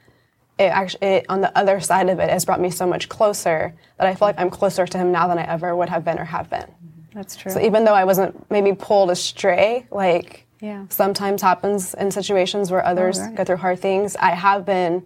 it 0.58 0.64
actually 0.66 1.08
it, 1.08 1.26
on 1.30 1.42
the 1.42 1.56
other 1.58 1.80
side 1.80 2.10
of 2.10 2.20
it 2.20 2.30
has 2.30 2.46
brought 2.46 2.62
me 2.62 2.70
so 2.70 2.86
much 2.88 3.10
closer 3.10 3.74
that 3.98 4.08
I 4.08 4.16
feel 4.16 4.28
like 4.28 4.40
I'm 4.40 4.50
closer 4.50 4.86
to 4.88 4.98
Him 4.98 5.12
now 5.12 5.28
than 5.28 5.38
I 5.38 5.44
ever 5.44 5.76
would 5.76 5.90
have 5.90 6.04
been 6.06 6.18
or 6.20 6.26
have 6.26 6.50
been. 6.50 6.66
That's 7.14 7.36
true. 7.36 7.52
So 7.52 7.60
even 7.62 7.86
though 7.86 7.94
I 7.94 8.04
wasn't 8.06 8.50
maybe 8.52 8.74
pulled 8.74 9.10
astray, 9.12 9.86
like 9.92 10.46
Yeah. 10.62 10.86
sometimes 10.90 11.42
happens 11.42 11.94
in 11.94 12.12
situations 12.12 12.72
where 12.72 12.86
others 12.86 13.20
right. 13.20 13.36
go 13.36 13.44
through 13.44 13.58
hard 13.58 13.80
things, 13.80 14.16
I 14.18 14.32
have 14.32 14.66
been 14.66 15.04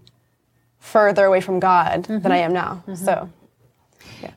further 0.79 1.25
away 1.25 1.41
from 1.41 1.59
God 1.59 2.03
Mm-hmm. 2.03 2.19
than 2.23 2.31
I 2.31 2.37
am 2.37 2.53
now. 2.53 2.83
So 2.95 3.29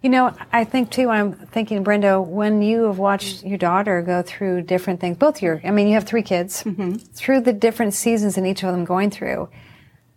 You 0.03 0.11
know, 0.11 0.35
I 0.53 0.65
think 0.65 0.91
too, 0.91 1.09
I'm 1.09 1.33
thinking, 1.33 1.83
Brenda, 1.83 2.21
when 2.21 2.63
you 2.63 2.85
have 2.85 2.99
watched 2.99 3.43
your 3.45 3.59
daughter 3.59 4.03
go 4.03 4.23
through 4.23 4.63
different 4.63 5.01
things, 5.01 5.17
both 5.17 5.41
your, 5.43 5.61
I 5.65 5.71
mean, 5.71 5.89
you 5.89 5.95
have 5.95 6.05
three 6.05 6.23
kids, 6.23 6.63
through 7.15 7.41
the 7.43 7.53
different 7.53 7.95
seasons 7.95 8.37
in 8.37 8.45
each 8.47 8.63
of 8.65 8.73
them 8.73 8.85
going 8.85 9.11
through, 9.11 9.49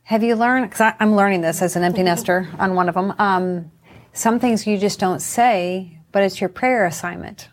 have 0.06 0.24
you 0.24 0.36
learned, 0.36 0.70
because 0.70 0.94
I'm 1.00 1.16
learning 1.16 1.42
this 1.42 1.62
as 1.62 1.76
an 1.76 1.84
empty 1.84 2.04
nester 2.12 2.48
on 2.60 2.76
one 2.76 2.88
of 2.90 2.96
them, 2.96 3.14
um, 3.20 3.72
some 4.14 4.40
things 4.40 4.66
you 4.66 4.78
just 4.78 5.00
don't 5.00 5.20
say, 5.20 6.00
but 6.12 6.24
it's 6.24 6.40
your 6.40 6.50
prayer 6.50 6.86
assignment. 6.86 7.50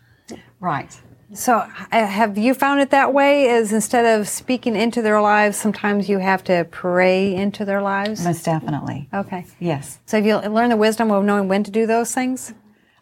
Right. 0.59 0.97
So 1.33 1.59
have 1.89 2.37
you 2.37 2.53
found 2.53 2.79
it 2.79 2.91
that 2.91 3.11
way? 3.11 3.47
Is 3.47 3.73
instead 3.73 4.19
of 4.19 4.27
speaking 4.27 4.75
into 4.75 5.01
their 5.01 5.19
lives, 5.19 5.57
sometimes 5.57 6.07
you 6.07 6.19
have 6.19 6.43
to 6.45 6.65
pray 6.69 7.33
into 7.33 7.65
their 7.65 7.81
lives? 7.81 8.23
Most 8.23 8.45
definitely. 8.45 9.09
Okay. 9.11 9.45
Yes. 9.59 9.99
So 10.05 10.17
have 10.17 10.25
you 10.25 10.37
learned 10.37 10.71
the 10.71 10.77
wisdom 10.77 11.11
of 11.11 11.25
knowing 11.25 11.47
when 11.47 11.63
to 11.63 11.71
do 11.71 11.87
those 11.87 12.13
things? 12.13 12.53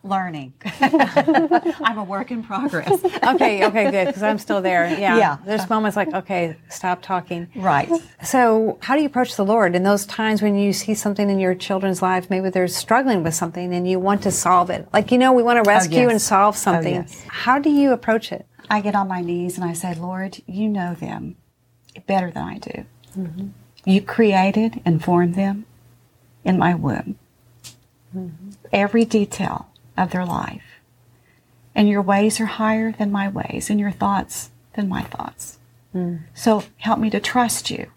Learning. 0.04 0.52
I'm 0.82 2.00
a 2.00 2.04
work 2.04 2.32
in 2.32 2.44
progress. 2.44 2.92
okay, 3.24 3.66
okay, 3.66 3.92
good, 3.92 4.08
because 4.08 4.24
I'm 4.24 4.40
still 4.40 4.60
there. 4.60 4.88
Yeah. 4.88 5.18
Yeah. 5.18 5.38
There's 5.46 5.70
moments 5.70 5.96
like, 5.96 6.12
okay, 6.12 6.58
stop 6.70 7.04
talking. 7.04 7.48
Right. 7.56 7.88
So, 8.24 8.80
how 8.82 8.96
do 8.96 9.02
you 9.02 9.08
approach 9.08 9.36
the 9.36 9.46
Lord 9.46 9.76
in 9.76 9.84
those 9.84 10.08
times 10.08 10.42
when 10.42 10.58
you 10.58 10.74
see 10.74 10.96
something 10.96 11.30
in 11.30 11.40
your 11.40 11.54
children's 11.54 12.02
life? 12.02 12.32
Maybe 12.32 12.50
they're 12.50 12.68
struggling 12.68 13.22
with 13.22 13.36
something 13.36 13.74
and 13.74 13.88
you 13.88 14.00
want 14.00 14.24
to 14.24 14.32
solve 14.32 14.72
it. 14.72 14.88
Like, 14.92 15.12
you 15.12 15.20
know, 15.20 15.34
we 15.34 15.44
want 15.44 15.64
to 15.64 15.70
oh, 15.70 15.72
rescue 15.72 16.00
yes. 16.00 16.12
and 16.12 16.22
solve 16.22 16.56
oh, 16.56 16.58
something. 16.58 16.96
yes. 16.96 17.24
How 17.28 17.60
do 17.60 17.70
you 17.70 17.92
approach 17.92 18.32
it? 18.32 18.48
I 18.72 18.82
get 18.82 18.96
on 18.96 19.08
my 19.08 19.22
knees 19.22 19.56
and 19.56 19.64
I 19.64 19.74
say, 19.74 19.94
Lord, 19.94 20.42
you 20.48 20.68
know 20.68 20.96
them 20.96 21.36
better 22.08 22.32
than 22.32 22.44
I 22.44 22.58
do. 22.58 22.86
Mm-hmm. 23.18 23.48
You 23.86 24.02
created 24.02 24.82
and 24.84 25.04
formed 25.04 25.36
them 25.36 25.66
in 26.44 26.58
my 26.58 26.74
womb. 26.74 27.20
Mm-hmm. 28.16 28.50
Every 28.72 29.06
detail 29.06 29.71
of 29.98 30.12
their 30.12 30.26
life. 30.26 30.64
And 31.74 31.88
your 31.88 32.02
ways 32.02 32.40
are 32.40 32.46
higher 32.46 32.92
than 32.92 33.12
my 33.12 33.30
ways, 33.30 33.70
and 33.70 33.80
your 33.80 33.92
thoughts 33.92 34.52
than 34.74 34.90
my 34.90 35.04
thoughts. 35.04 35.60
Hmm. 35.92 36.18
So 36.34 36.64
help 36.78 37.00
me 37.00 37.10
to 37.10 37.20
trust 37.20 37.70
you. 37.70 37.92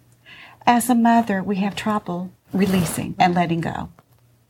As 0.66 0.88
a 0.88 0.94
mother, 0.94 1.42
we 1.42 1.56
have 1.56 1.76
trouble 1.76 2.32
releasing 2.52 3.14
and 3.18 3.34
letting 3.34 3.60
go. 3.60 3.90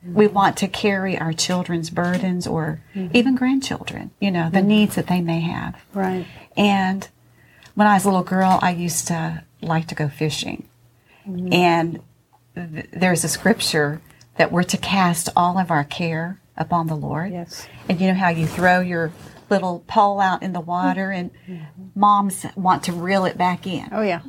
Hmm. 0.03 0.15
We 0.15 0.27
want 0.27 0.57
to 0.59 0.69
carry 0.69 1.19
our 1.19 1.33
children's 1.33 1.91
burdens 1.91 2.47
or 2.47 2.83
hmm. 2.93 3.09
even 3.13 3.35
grandchildren, 3.35 4.11
you 4.21 4.31
know, 4.31 4.51
the 4.51 4.63
needs 4.63 4.95
that 4.95 5.07
they 5.07 5.21
may 5.21 5.41
have. 5.41 5.83
Right. 5.93 6.27
And 6.57 7.09
when 7.75 7.87
I 7.87 7.95
was 7.95 8.05
a 8.05 8.09
little 8.09 8.23
girl, 8.23 8.59
I 8.63 8.71
used 8.71 9.09
to 9.09 9.45
like 9.61 9.89
to 9.89 9.95
go 9.95 10.09
fishing. 10.09 10.69
And 11.27 12.01
th- 12.55 12.87
there's 12.93 13.25
a 13.25 13.29
scripture 13.29 14.01
that 14.37 14.53
we're 14.53 14.63
to 14.65 14.77
cast 14.77 15.31
all 15.35 15.59
of 15.59 15.71
our 15.71 15.85
care 15.85 16.39
upon 16.57 16.87
the 16.87 16.97
Lord. 16.97 17.33
Yes. 17.33 17.67
And 17.89 18.01
you 18.01 18.09
know 18.09 18.15
how 18.15 18.29
you 18.29 18.47
throw 18.47 18.81
your 18.81 19.13
little 19.51 19.85
pole 19.87 20.21
out 20.21 20.43
in 20.43 20.53
the 20.53 20.61
water 20.61 21.11
and 21.11 21.31
mm-hmm. 21.49 21.89
moms 21.95 22.47
want 22.57 22.83
to 22.85 22.93
reel 22.93 23.25
it 23.25 23.37
back 23.37 23.67
in 23.67 23.89
Oh, 23.93 24.03
yeah. 24.03 24.23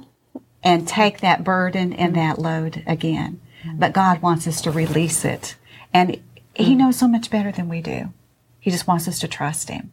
and 0.63 0.87
take 0.87 1.21
that 1.21 1.43
burden 1.43 1.93
and 1.93 2.13
mm-hmm. 2.13 2.27
that 2.27 2.39
load 2.39 2.83
again. 2.85 3.39
Mm-hmm. 3.63 3.79
But 3.79 3.93
God 3.93 4.21
wants 4.21 4.47
us 4.47 4.61
to 4.61 4.71
release 4.71 5.23
it. 5.23 5.55
And 5.93 6.21
He 6.53 6.75
knows 6.75 6.97
so 6.97 7.07
much 7.07 7.29
better 7.29 7.51
than 7.51 7.69
we 7.69 7.81
do. 7.81 8.13
He 8.59 8.71
just 8.71 8.87
wants 8.87 9.07
us 9.07 9.19
to 9.19 9.27
trust 9.27 9.69
Him, 9.69 9.91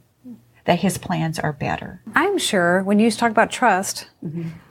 that 0.65 0.81
His 0.81 0.99
plans 0.99 1.39
are 1.39 1.53
better. 1.53 2.03
I'm 2.15 2.39
sure 2.39 2.83
when 2.83 2.99
you 2.99 3.11
talk 3.11 3.31
about 3.31 3.51
trust, 3.51 4.09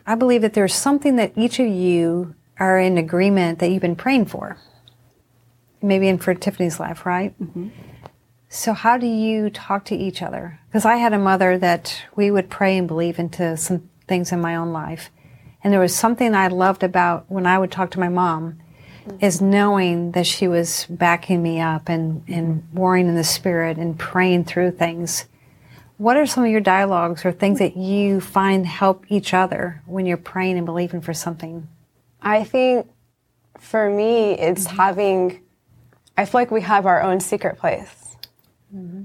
I 0.05 0.15
believe 0.15 0.41
that 0.41 0.53
there's 0.53 0.73
something 0.73 1.15
that 1.17 1.33
each 1.37 1.59
of 1.59 1.67
you 1.67 2.35
are 2.59 2.79
in 2.79 2.97
agreement 2.97 3.59
that 3.59 3.71
you've 3.71 3.81
been 3.81 3.95
praying 3.95 4.25
for. 4.25 4.57
Maybe 5.81 6.07
in 6.07 6.17
for 6.17 6.33
Tiffany's 6.33 6.79
life, 6.79 7.05
right? 7.05 7.37
Mm-hmm. 7.41 7.69
So 8.49 8.73
how 8.73 8.97
do 8.97 9.07
you 9.07 9.49
talk 9.49 9.85
to 9.85 9.95
each 9.95 10.21
other? 10.21 10.59
Because 10.67 10.85
I 10.85 10.97
had 10.97 11.13
a 11.13 11.19
mother 11.19 11.57
that 11.57 12.01
we 12.15 12.29
would 12.31 12.49
pray 12.49 12.77
and 12.77 12.87
believe 12.87 13.17
into 13.17 13.55
some 13.57 13.89
things 14.07 14.31
in 14.31 14.41
my 14.41 14.55
own 14.55 14.73
life. 14.73 15.09
And 15.63 15.71
there 15.71 15.79
was 15.79 15.95
something 15.95 16.35
I 16.35 16.47
loved 16.47 16.83
about 16.83 17.25
when 17.29 17.45
I 17.45 17.57
would 17.57 17.71
talk 17.71 17.91
to 17.91 17.99
my 17.99 18.09
mom 18.09 18.59
is 19.19 19.41
knowing 19.41 20.11
that 20.11 20.27
she 20.27 20.47
was 20.47 20.85
backing 20.89 21.41
me 21.41 21.59
up 21.59 21.89
and, 21.89 22.23
and 22.27 22.61
mm-hmm. 22.61 22.77
warring 22.77 23.07
in 23.07 23.15
the 23.15 23.23
spirit 23.23 23.77
and 23.77 23.97
praying 23.97 24.45
through 24.45 24.71
things. 24.71 25.25
What 25.97 26.17
are 26.17 26.25
some 26.25 26.43
of 26.43 26.49
your 26.49 26.61
dialogues 26.61 27.25
or 27.25 27.31
things 27.31 27.59
that 27.59 27.77
you 27.77 28.21
find 28.21 28.65
help 28.65 29.05
each 29.09 29.33
other 29.33 29.81
when 29.85 30.05
you're 30.05 30.17
praying 30.17 30.57
and 30.57 30.65
believing 30.65 31.01
for 31.01 31.13
something? 31.13 31.67
I 32.21 32.43
think 32.43 32.89
for 33.59 33.89
me, 33.89 34.31
it's 34.31 34.67
mm-hmm. 34.67 34.77
having, 34.77 35.40
I 36.21 36.25
feel 36.25 36.39
like 36.39 36.51
we 36.51 36.61
have 36.61 36.85
our 36.85 37.01
own 37.01 37.19
secret 37.19 37.57
place. 37.57 38.15
Mm-hmm. 38.73 39.03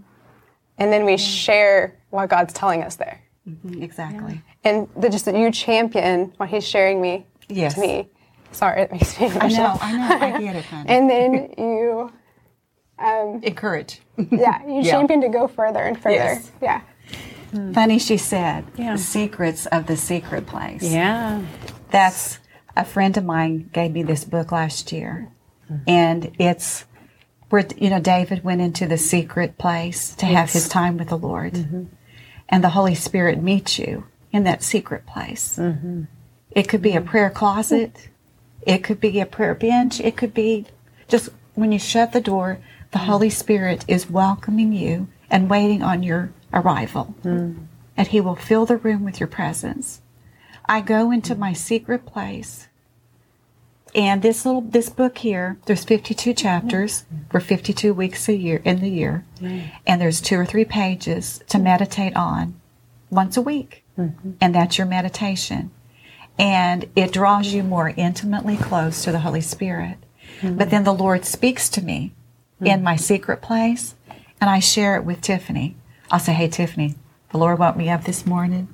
And 0.79 0.93
then 0.93 1.05
we 1.07 1.17
share 1.17 1.97
what 2.11 2.29
God's 2.29 2.53
telling 2.53 2.83
us 2.83 2.97
there. 2.97 3.23
Mm-hmm. 3.49 3.83
Exactly. 3.83 4.43
And 4.65 4.87
the, 4.97 5.09
just 5.09 5.25
that 5.25 5.35
you 5.35 5.51
champion 5.51 6.35
what 6.37 6.51
He's 6.51 6.67
sharing 6.67 7.01
me 7.01 7.27
Yes. 7.49 7.75
to 7.75 7.81
me. 7.81 8.09
Sorry, 8.53 8.83
it 8.83 8.93
makes 8.93 9.19
me 9.19 9.29
I 9.29 9.31
emotional. 9.31 9.63
know, 9.69 9.79
I 9.81 9.93
know, 9.93 10.27
I 10.27 10.41
get 10.41 10.57
it, 10.57 10.65
honey. 10.73 10.89
And 10.91 11.09
then 11.11 11.55
you, 11.57 12.13
um, 12.99 13.41
Encourage. 13.43 14.01
yeah, 14.19 14.65
you 14.67 14.81
Yeah. 14.83 14.91
champion 14.91 15.23
to 15.23 15.29
go 15.29 15.49
further 15.49 15.81
and 15.81 15.99
further. 15.99 16.17
Yes. 16.17 16.53
Yeah. 16.61 16.81
Funny 17.73 17.99
she 17.99 18.19
said, 18.19 18.65
Yeah. 18.77 18.97
secrets 18.97 19.65
of 19.67 19.87
the 19.87 19.97
secret 19.97 20.47
place. 20.47 20.83
Yeah. 20.83 21.41
That's 21.91 22.41
a 22.77 22.85
friend 22.85 23.17
of 23.17 23.25
mine 23.25 23.71
gave 23.73 23.93
me 23.93 24.03
this 24.03 24.25
book 24.25 24.53
last 24.53 24.93
year, 24.93 25.29
mm-hmm. 25.71 25.83
and 25.89 26.33
it's 26.39 26.85
where 27.49 27.67
you 27.77 27.91
know 27.91 28.01
David 28.01 28.45
went 28.45 28.61
into 28.61 28.87
the 28.87 28.99
secret 28.99 29.59
place 29.59 30.15
to 30.17 30.27
have 30.27 30.53
his 30.53 30.69
time 30.69 30.97
with 30.97 31.09
the 31.09 31.19
Lord, 31.19 31.55
mm-hmm. 31.55 31.85
and 32.49 32.65
the 32.65 32.71
Holy 32.71 32.95
Spirit 32.95 33.43
meets 33.43 33.79
you 33.79 34.07
in 34.33 34.45
that 34.45 34.63
secret 34.63 35.07
place. 35.07 35.57
Mm-hmm. 35.59 36.05
It 36.51 36.69
could 36.69 36.83
be 36.83 36.93
a 36.93 37.01
mm-hmm. 37.01 37.09
prayer 37.09 37.31
closet, 37.31 38.09
it 38.63 38.83
could 38.83 39.01
be 39.01 39.21
a 39.21 39.27
prayer 39.27 39.55
bench, 39.55 40.01
it 40.01 40.17
could 40.17 40.35
be 40.35 40.67
just 41.09 41.29
when 41.55 41.73
you 41.73 41.79
shut 41.79 42.13
the 42.13 42.21
door, 42.21 42.59
the 42.93 42.99
Holy 42.99 43.31
Spirit 43.31 43.85
is 43.89 44.11
welcoming 44.11 44.73
you 44.73 45.09
and 45.31 45.51
waiting 45.51 45.83
on 45.83 46.03
your 46.03 46.33
arrival, 46.53 47.15
and 47.97 48.09
He 48.09 48.21
will 48.21 48.37
fill 48.37 48.67
the 48.67 48.77
room 48.77 49.05
with 49.05 49.21
your 49.21 49.27
presence. 49.29 50.01
I 50.69 50.81
go 50.81 51.11
into 51.11 51.35
my 51.35 51.53
secret 51.53 52.07
place. 52.07 52.69
And 53.97 54.21
this 54.21 54.45
little 54.45 54.61
this 54.61 54.91
book 54.91 55.17
here, 55.17 55.57
there's 55.65 55.83
52 55.83 56.35
chapters 56.35 57.07
for 57.31 57.41
52 57.41 57.95
weeks 57.95 58.29
a 58.29 58.37
year 58.37 58.61
in 58.63 58.81
the 58.81 58.91
year, 58.91 59.25
mm. 59.41 59.71
and 59.87 59.99
there's 59.99 60.21
two 60.21 60.39
or 60.39 60.45
three 60.45 60.67
pages 60.67 61.41
to 61.49 61.59
meditate 61.59 62.15
on 62.15 62.61
once 63.09 63.39
a 63.39 63.43
week, 63.43 63.85
mm-hmm. 63.99 64.33
and 64.39 64.55
that's 64.55 64.77
your 64.77 64.87
meditation, 64.87 65.71
and 66.39 66.91
it 66.95 67.11
draws 67.11 67.55
you 67.55 67.63
more 67.63 67.95
intimately 67.97 68.59
close 68.59 69.03
to 69.03 69.13
the 69.13 69.21
Holy 69.21 69.41
Spirit. 69.41 69.97
Mm-hmm. 70.43 70.59
But 70.59 70.69
then 70.69 70.85
the 70.85 70.93
Lord 70.93 71.25
speaks 71.25 71.71
to 71.71 71.83
me 71.83 72.13
mm-hmm. 72.57 72.67
in 72.67 72.83
my 72.83 72.97
secret 72.97 73.41
place, 73.41 73.95
and 74.43 74.51
I 74.51 74.59
share 74.59 74.97
it 74.97 75.07
with 75.07 75.23
Tiffany. 75.23 75.75
I'll 76.11 76.21
say, 76.21 76.35
"Hey, 76.35 76.49
Tiffany, 76.49 76.97
the 77.33 77.39
Lord 77.39 77.59
woke 77.59 77.79
me 77.79 77.89
up 77.89 78.05
this 78.05 78.27
morning." 78.27 78.69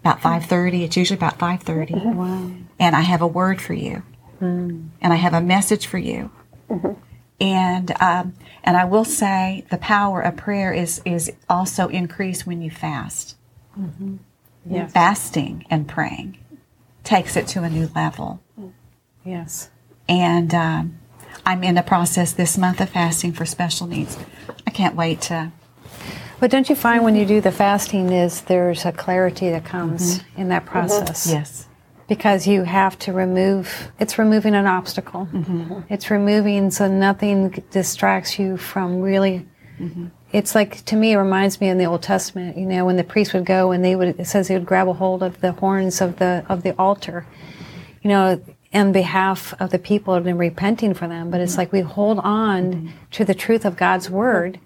about 0.00 0.20
5.30 0.20 0.84
it's 0.84 0.96
usually 0.96 1.16
about 1.16 1.38
5.30 1.40 2.14
wow. 2.14 2.52
and 2.78 2.94
i 2.94 3.00
have 3.00 3.20
a 3.20 3.26
word 3.26 3.60
for 3.60 3.74
you 3.74 4.00
and 4.40 4.90
i 5.02 5.16
have 5.16 5.34
a 5.34 5.40
message 5.40 5.86
for 5.86 5.98
you. 5.98 6.30
And 7.40 7.92
um, 8.00 8.34
and 8.64 8.76
i 8.76 8.84
will 8.84 9.04
say 9.04 9.64
the 9.70 9.78
power 9.78 10.20
of 10.20 10.36
prayer 10.36 10.72
is 10.72 11.00
is 11.04 11.30
also 11.48 11.88
increased 11.88 12.46
when 12.46 12.60
you 12.62 12.70
fast. 12.70 13.36
Yes. 14.66 14.92
fasting 14.92 15.64
and 15.70 15.88
praying 15.88 16.36
takes 17.04 17.36
it 17.36 17.46
to 17.48 17.62
a 17.62 17.70
new 17.70 17.88
level. 17.94 18.40
Yes. 19.24 19.70
and 20.08 20.52
um, 20.54 20.98
i'm 21.46 21.62
in 21.62 21.74
the 21.76 21.82
process 21.82 22.32
this 22.32 22.58
month 22.58 22.80
of 22.80 22.90
fasting 22.90 23.32
for 23.32 23.46
special 23.46 23.86
needs. 23.86 24.18
I 24.66 24.70
can't 24.70 24.96
wait 24.96 25.20
to 25.22 25.52
But 26.40 26.50
don't 26.50 26.68
you 26.68 26.74
find 26.76 27.04
when 27.04 27.14
you 27.14 27.24
do 27.24 27.40
the 27.40 27.52
fasting 27.52 28.12
is 28.12 28.42
there's 28.42 28.84
a 28.84 28.92
clarity 28.92 29.48
that 29.50 29.64
comes 29.64 30.20
in 30.36 30.48
that 30.48 30.66
process? 30.66 31.26
yes 31.30 31.66
Because 32.08 32.46
you 32.46 32.64
have 32.64 32.98
to 33.00 33.12
remove, 33.12 33.92
it's 34.00 34.18
removing 34.18 34.54
an 34.54 34.66
obstacle. 34.66 35.28
Mm-hmm. 35.30 35.80
It's 35.92 36.10
removing 36.10 36.70
so 36.70 36.88
nothing 36.88 37.50
distracts 37.70 38.38
you 38.38 38.56
from 38.56 39.00
really. 39.02 39.46
Mm-hmm. 39.78 40.06
It's 40.32 40.54
like, 40.54 40.84
to 40.86 40.96
me, 40.96 41.12
it 41.12 41.16
reminds 41.16 41.60
me 41.60 41.68
in 41.68 41.78
the 41.78 41.84
Old 41.84 42.02
Testament, 42.02 42.56
you 42.56 42.66
know, 42.66 42.84
when 42.84 42.96
the 42.96 43.04
priest 43.04 43.34
would 43.34 43.44
go 43.46 43.72
and 43.72 43.84
they 43.84 43.94
would, 43.94 44.18
it 44.20 44.26
says 44.26 44.48
he 44.48 44.54
would 44.54 44.66
grab 44.66 44.88
a 44.88 44.94
hold 44.94 45.22
of 45.22 45.40
the 45.40 45.52
horns 45.52 46.00
of 46.00 46.18
the, 46.18 46.44
of 46.48 46.62
the 46.62 46.74
altar, 46.78 47.26
you 48.02 48.08
know, 48.08 48.42
in 48.72 48.92
behalf 48.92 49.54
of 49.60 49.70
the 49.70 49.78
people 49.78 50.14
and 50.14 50.38
repenting 50.38 50.94
for 50.94 51.08
them. 51.08 51.30
But 51.30 51.40
it's 51.40 51.52
mm-hmm. 51.52 51.60
like 51.60 51.72
we 51.72 51.80
hold 51.80 52.18
on 52.20 52.92
to 53.12 53.24
the 53.24 53.34
truth 53.34 53.64
of 53.64 53.76
God's 53.76 54.10
word 54.10 54.60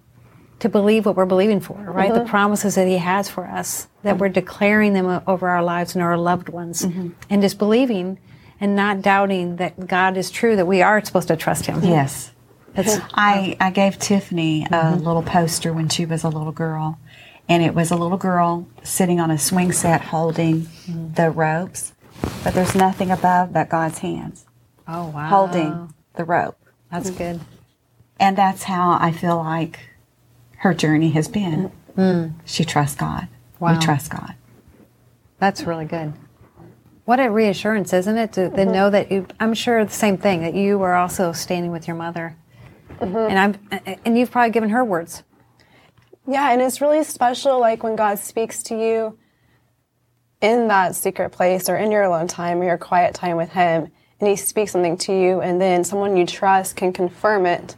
to 0.63 0.69
believe 0.69 1.07
what 1.07 1.17
we're 1.17 1.27
believing 1.27 1.59
for, 1.59 1.75
right? 1.75 2.15
The 2.15 2.21
mm-hmm. 2.21 2.29
promises 2.29 2.77
that 2.77 2.87
He 2.87 2.99
has 2.99 3.29
for 3.29 3.45
us, 3.45 3.89
that 4.05 4.19
we're 4.19 4.29
declaring 4.29 4.93
them 4.93 5.21
over 5.27 5.49
our 5.49 5.63
lives 5.63 5.97
and 5.97 6.03
our 6.05 6.17
loved 6.17 6.49
ones, 6.49 6.83
mm-hmm. 6.83 7.09
and 7.29 7.43
just 7.43 7.59
believing 7.59 8.21
and 8.61 8.77
not 8.77 9.03
doubting 9.03 9.57
that 9.57 9.89
God 9.89 10.17
is 10.17 10.31
true, 10.31 10.55
that 10.55 10.67
we 10.67 10.81
are 10.81 11.05
supposed 11.05 11.27
to 11.29 11.37
trust 11.37 11.67
Him. 11.67 11.83
yes 11.83 12.31
It's, 12.77 12.97
I, 13.13 13.57
I 13.59 13.73
gave 13.73 13.99
Tiffany 13.99 14.65
a 14.65 14.69
mm-hmm. 14.69 15.05
little 15.05 15.25
poster 15.25 15.73
when 15.73 15.89
she 15.89 16.07
was 16.07 16.23
a 16.23 16.29
little 16.29 16.53
girl, 16.53 17.01
and 17.49 17.61
it 17.61 17.75
was 17.75 17.91
a 17.91 17.97
little 17.97 18.17
girl 18.17 18.69
sitting 18.85 19.19
on 19.19 19.33
a 19.33 19.39
swing 19.39 19.73
set 19.73 20.01
holding 20.01 20.69
the 20.87 21.29
ropes, 21.31 21.93
but 22.45 22.55
there's 22.55 22.77
nothing 22.77 23.11
above 23.11 23.53
but 23.53 23.69
God's 23.69 23.99
hands 23.99 24.47
oh, 24.87 25.09
wow. 25.09 25.29
holding 25.29 25.93
the 26.15 26.25
rope. 26.25 26.57
That's 26.89 27.11
good. 27.11 27.41
And 28.21 28.39
that's 28.39 28.63
how 28.63 28.97
I 29.01 29.11
feel 29.11 29.39
like 29.39 29.81
her 30.63 30.75
journey 30.75 31.11
has 31.11 31.29
been. 31.29 31.71
Mm. 31.97 32.35
She 32.45 32.65
trusts 32.65 32.97
God. 32.97 33.29
Wow. 33.61 33.75
We 33.75 33.85
trust 33.85 34.11
God. 34.11 34.35
That's 35.39 35.65
really 35.65 35.85
good. 35.85 36.15
What 37.05 37.21
a 37.21 37.31
reassurance, 37.31 37.93
isn't 37.93 38.17
it? 38.17 38.33
To, 38.35 38.49
to 38.49 38.57
mm-hmm. 38.57 38.73
know 38.73 38.91
that 38.91 39.13
you, 39.13 39.27
I'm 39.39 39.55
sure 39.55 39.85
the 39.85 39.91
same 39.91 40.17
thing, 40.17 40.41
that 40.43 40.55
you 40.55 40.79
were 40.79 40.95
also 40.95 41.33
standing 41.33 41.71
with 41.71 41.87
your 41.87 41.97
mother 41.97 42.37
mm-hmm. 43.03 43.17
and 43.17 43.39
I'm 43.39 43.99
and 44.05 44.19
you've 44.19 44.31
probably 44.31 44.51
given 44.51 44.71
her 44.71 44.85
words. 44.85 45.23
Yeah, 46.27 46.53
and 46.53 46.63
it's 46.63 46.81
really 46.81 47.03
special, 47.03 47.59
like 47.59 47.83
when 47.83 47.97
God 47.97 48.19
speaks 48.19 48.63
to 48.65 48.79
you 48.79 49.19
in 50.41 50.69
that 50.69 50.95
secret 50.95 51.31
place 51.31 51.69
or 51.69 51.77
in 51.77 51.91
your 51.91 52.03
alone 52.03 52.29
time 52.29 52.61
or 52.61 52.65
your 52.65 52.79
quiet 52.79 53.15
time 53.15 53.37
with 53.37 53.51
Him, 53.51 53.91
and 54.21 54.29
He 54.29 54.37
speaks 54.37 54.73
something 54.73 54.97
to 54.99 55.13
you, 55.13 55.41
and 55.41 55.61
then 55.61 55.83
someone 55.83 56.17
you 56.17 56.27
trust 56.27 56.77
can 56.77 56.93
confirm 56.93 57.47
it. 57.47 57.77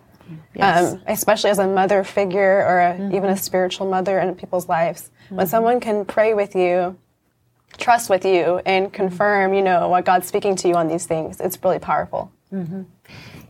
Yes. 0.55 0.95
Um, 0.95 1.03
especially 1.07 1.51
as 1.51 1.59
a 1.59 1.67
mother 1.67 2.05
figure 2.05 2.65
or 2.67 2.81
a, 2.81 2.95
mm-hmm. 2.95 3.15
even 3.15 3.31
a 3.31 3.37
spiritual 3.37 3.89
mother 3.89 4.19
in 4.19 4.35
people's 4.35 4.69
lives. 4.69 5.11
When 5.29 5.41
mm-hmm. 5.41 5.51
someone 5.51 5.81
can 5.81 6.05
pray 6.05 6.35
with 6.35 6.55
you, 6.55 6.97
trust 7.79 8.11
with 8.11 8.25
you, 8.25 8.61
and 8.65 8.87
mm-hmm. 8.87 8.95
confirm, 8.95 9.55
you 9.55 9.63
know, 9.63 9.89
what 9.89 10.05
God's 10.05 10.27
speaking 10.27 10.57
to 10.57 10.69
you 10.69 10.75
on 10.75 10.89
these 10.89 11.07
things, 11.07 11.41
it's 11.41 11.59
really 11.63 11.79
powerful. 11.79 12.31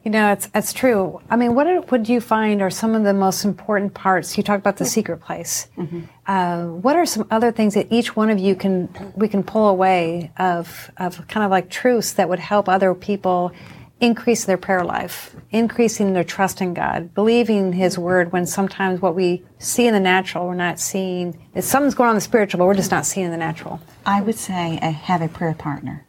You 0.05 0.11
know, 0.11 0.33
it's 0.33 0.51
it's 0.55 0.73
true. 0.75 1.21
I 1.31 1.37
mean, 1.37 1.55
what 1.55 1.91
would 1.91 2.09
you 2.09 2.21
find 2.21 2.61
are 2.61 2.71
some 2.71 2.95
of 2.95 3.05
the 3.05 3.15
most 3.15 3.45
important 3.45 3.95
parts? 3.95 4.37
You 4.37 4.43
talked 4.43 4.61
about 4.61 4.77
the 4.77 4.85
secret 4.85 5.19
place. 5.19 5.69
Uh, 6.27 6.67
what 6.67 6.95
are 6.97 7.07
some 7.07 7.27
other 7.31 7.53
things 7.53 7.73
that 7.75 7.91
each 7.91 8.15
one 8.15 8.29
of 8.29 8.39
you 8.39 8.55
can 8.55 8.89
we 9.17 9.29
can 9.29 9.43
pull 9.43 9.69
away 9.69 10.31
of 10.39 10.91
of 10.99 11.27
kind 11.29 11.45
of 11.45 11.51
like 11.51 11.71
truths 11.71 12.13
that 12.15 12.29
would 12.29 12.39
help 12.39 12.69
other 12.69 12.95
people 12.95 13.53
increase 14.01 14.45
their 14.45 14.57
prayer 14.57 14.85
life, 14.85 15.35
increasing 15.51 16.13
their 16.13 16.25
trust 16.25 16.61
in 16.61 16.75
God, 16.75 17.15
believing 17.15 17.73
His 17.73 17.99
word 17.99 18.33
when 18.33 18.47
sometimes 18.47 19.01
what 19.01 19.15
we 19.15 19.43
see 19.59 19.87
in 19.87 19.95
the 19.95 20.01
natural 20.01 20.47
we're 20.47 20.55
not 20.55 20.81
seeing. 20.81 21.47
It's 21.55 21.67
something's 21.67 21.95
going 21.95 22.09
on 22.09 22.15
in 22.15 22.19
the 22.19 22.23
spiritual, 22.23 22.59
but 22.59 22.67
we're 22.67 22.75
just 22.75 22.91
not 22.91 23.07
seeing 23.07 23.27
in 23.27 23.33
the 23.33 23.39
natural. 23.39 23.81
I 24.05 24.21
would 24.21 24.37
say 24.37 24.79
uh, 24.83 24.91
have 24.91 25.23
a 25.23 25.29
prayer 25.29 25.55
partner. 25.55 26.05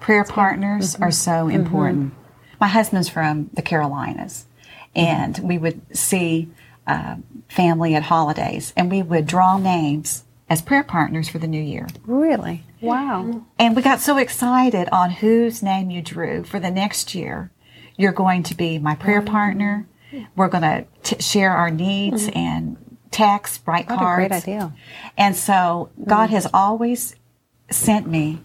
Prayer 0.00 0.24
partners 0.24 0.96
are 0.96 1.10
so 1.10 1.48
important. 1.48 2.14
My 2.60 2.68
husband's 2.68 3.08
from 3.08 3.50
the 3.52 3.62
Carolinas, 3.62 4.46
and 4.94 5.38
we 5.38 5.58
would 5.58 5.80
see 5.96 6.48
uh, 6.86 7.16
family 7.48 7.94
at 7.94 8.04
holidays, 8.04 8.72
and 8.76 8.90
we 8.90 9.02
would 9.02 9.26
draw 9.26 9.58
names 9.58 10.24
as 10.48 10.62
prayer 10.62 10.84
partners 10.84 11.28
for 11.28 11.38
the 11.38 11.46
new 11.46 11.62
year. 11.62 11.88
Really? 12.04 12.62
Wow. 12.80 13.46
And 13.58 13.74
we 13.74 13.82
got 13.82 14.00
so 14.00 14.18
excited 14.18 14.88
on 14.92 15.10
whose 15.10 15.62
name 15.62 15.90
you 15.90 16.02
drew 16.02 16.44
for 16.44 16.60
the 16.60 16.70
next 16.70 17.14
year. 17.14 17.50
You're 17.96 18.12
going 18.12 18.42
to 18.44 18.54
be 18.54 18.78
my 18.78 18.94
prayer 18.94 19.22
partner. 19.22 19.86
We're 20.34 20.48
going 20.48 20.86
to 21.04 21.22
share 21.22 21.52
our 21.52 21.70
needs 21.70 22.28
and 22.34 22.76
text, 23.10 23.62
write 23.66 23.88
What 23.88 23.96
a 23.96 23.98
cards. 23.98 24.28
great 24.28 24.32
idea. 24.32 24.74
And 25.16 25.34
so 25.34 25.90
God 26.04 26.30
has 26.30 26.46
always 26.52 27.16
sent 27.70 28.06
me 28.06 28.40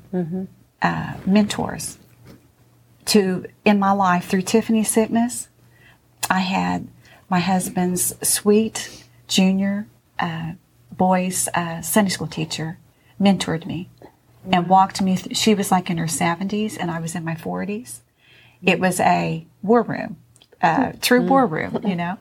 uh, 0.82 1.14
mentors 1.26 1.98
to 3.06 3.46
in 3.66 3.80
my 3.80 3.92
life 3.92 4.26
through 4.26 4.44
Tiffany's 4.44 4.90
sickness. 4.90 5.50
I 6.30 6.40
had 6.40 6.88
my 7.30 7.40
husband's 7.40 8.16
sweet 8.28 9.06
junior 9.28 9.88
uh, 10.20 10.54
boys 10.92 11.48
uh, 11.54 11.82
Sunday 11.82 12.10
school 12.12 12.28
teacher 12.28 12.78
mentored 13.20 13.66
me 13.66 13.90
and 14.50 14.68
walked 14.68 15.02
me. 15.02 15.18
Th- 15.18 15.36
she 15.36 15.54
was 15.54 15.72
like 15.72 15.90
in 15.90 15.98
her 15.98 16.08
seventies, 16.08 16.78
and 16.78 16.90
I 16.90 17.00
was 17.00 17.16
in 17.16 17.24
my 17.24 17.36
forties. 17.36 18.02
It 18.64 18.80
was 18.80 19.00
a 19.00 19.46
war 19.62 19.82
room, 19.82 20.18
uh, 20.62 20.94
true 21.02 21.26
war 21.26 21.46
room, 21.46 21.80
you 21.86 21.96
know, 21.96 22.18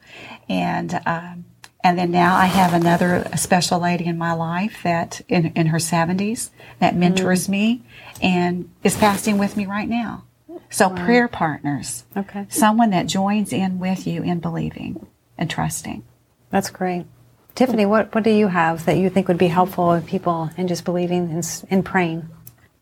and. 0.48 1.00
Um, 1.06 1.44
and 1.82 1.98
then 1.98 2.10
now 2.10 2.36
I 2.36 2.44
have 2.44 2.74
another 2.74 3.26
special 3.36 3.80
lady 3.80 4.04
in 4.04 4.18
my 4.18 4.34
life 4.34 4.82
that 4.82 5.22
in, 5.28 5.46
in 5.54 5.68
her 5.68 5.78
70s 5.78 6.50
that 6.78 6.94
mentors 6.94 7.48
me 7.48 7.82
and 8.20 8.70
is 8.84 8.96
fasting 8.98 9.38
with 9.38 9.56
me 9.56 9.64
right 9.64 9.88
now. 9.88 10.24
So 10.68 10.90
prayer 10.90 11.26
partners. 11.26 12.04
Okay. 12.16 12.46
Someone 12.48 12.90
that 12.90 13.06
joins 13.06 13.52
in 13.52 13.78
with 13.78 14.06
you 14.06 14.22
in 14.22 14.40
believing 14.40 15.06
and 15.38 15.50
trusting. 15.50 16.04
That's 16.50 16.70
great. 16.70 17.06
Tiffany, 17.54 17.86
what, 17.86 18.14
what 18.14 18.24
do 18.24 18.30
you 18.30 18.48
have 18.48 18.84
that 18.86 18.96
you 18.96 19.10
think 19.10 19.28
would 19.28 19.38
be 19.38 19.48
helpful 19.48 19.88
with 19.88 20.06
people 20.06 20.50
in 20.56 20.68
just 20.68 20.84
believing 20.84 21.30
and, 21.30 21.64
and 21.70 21.84
praying? 21.84 22.28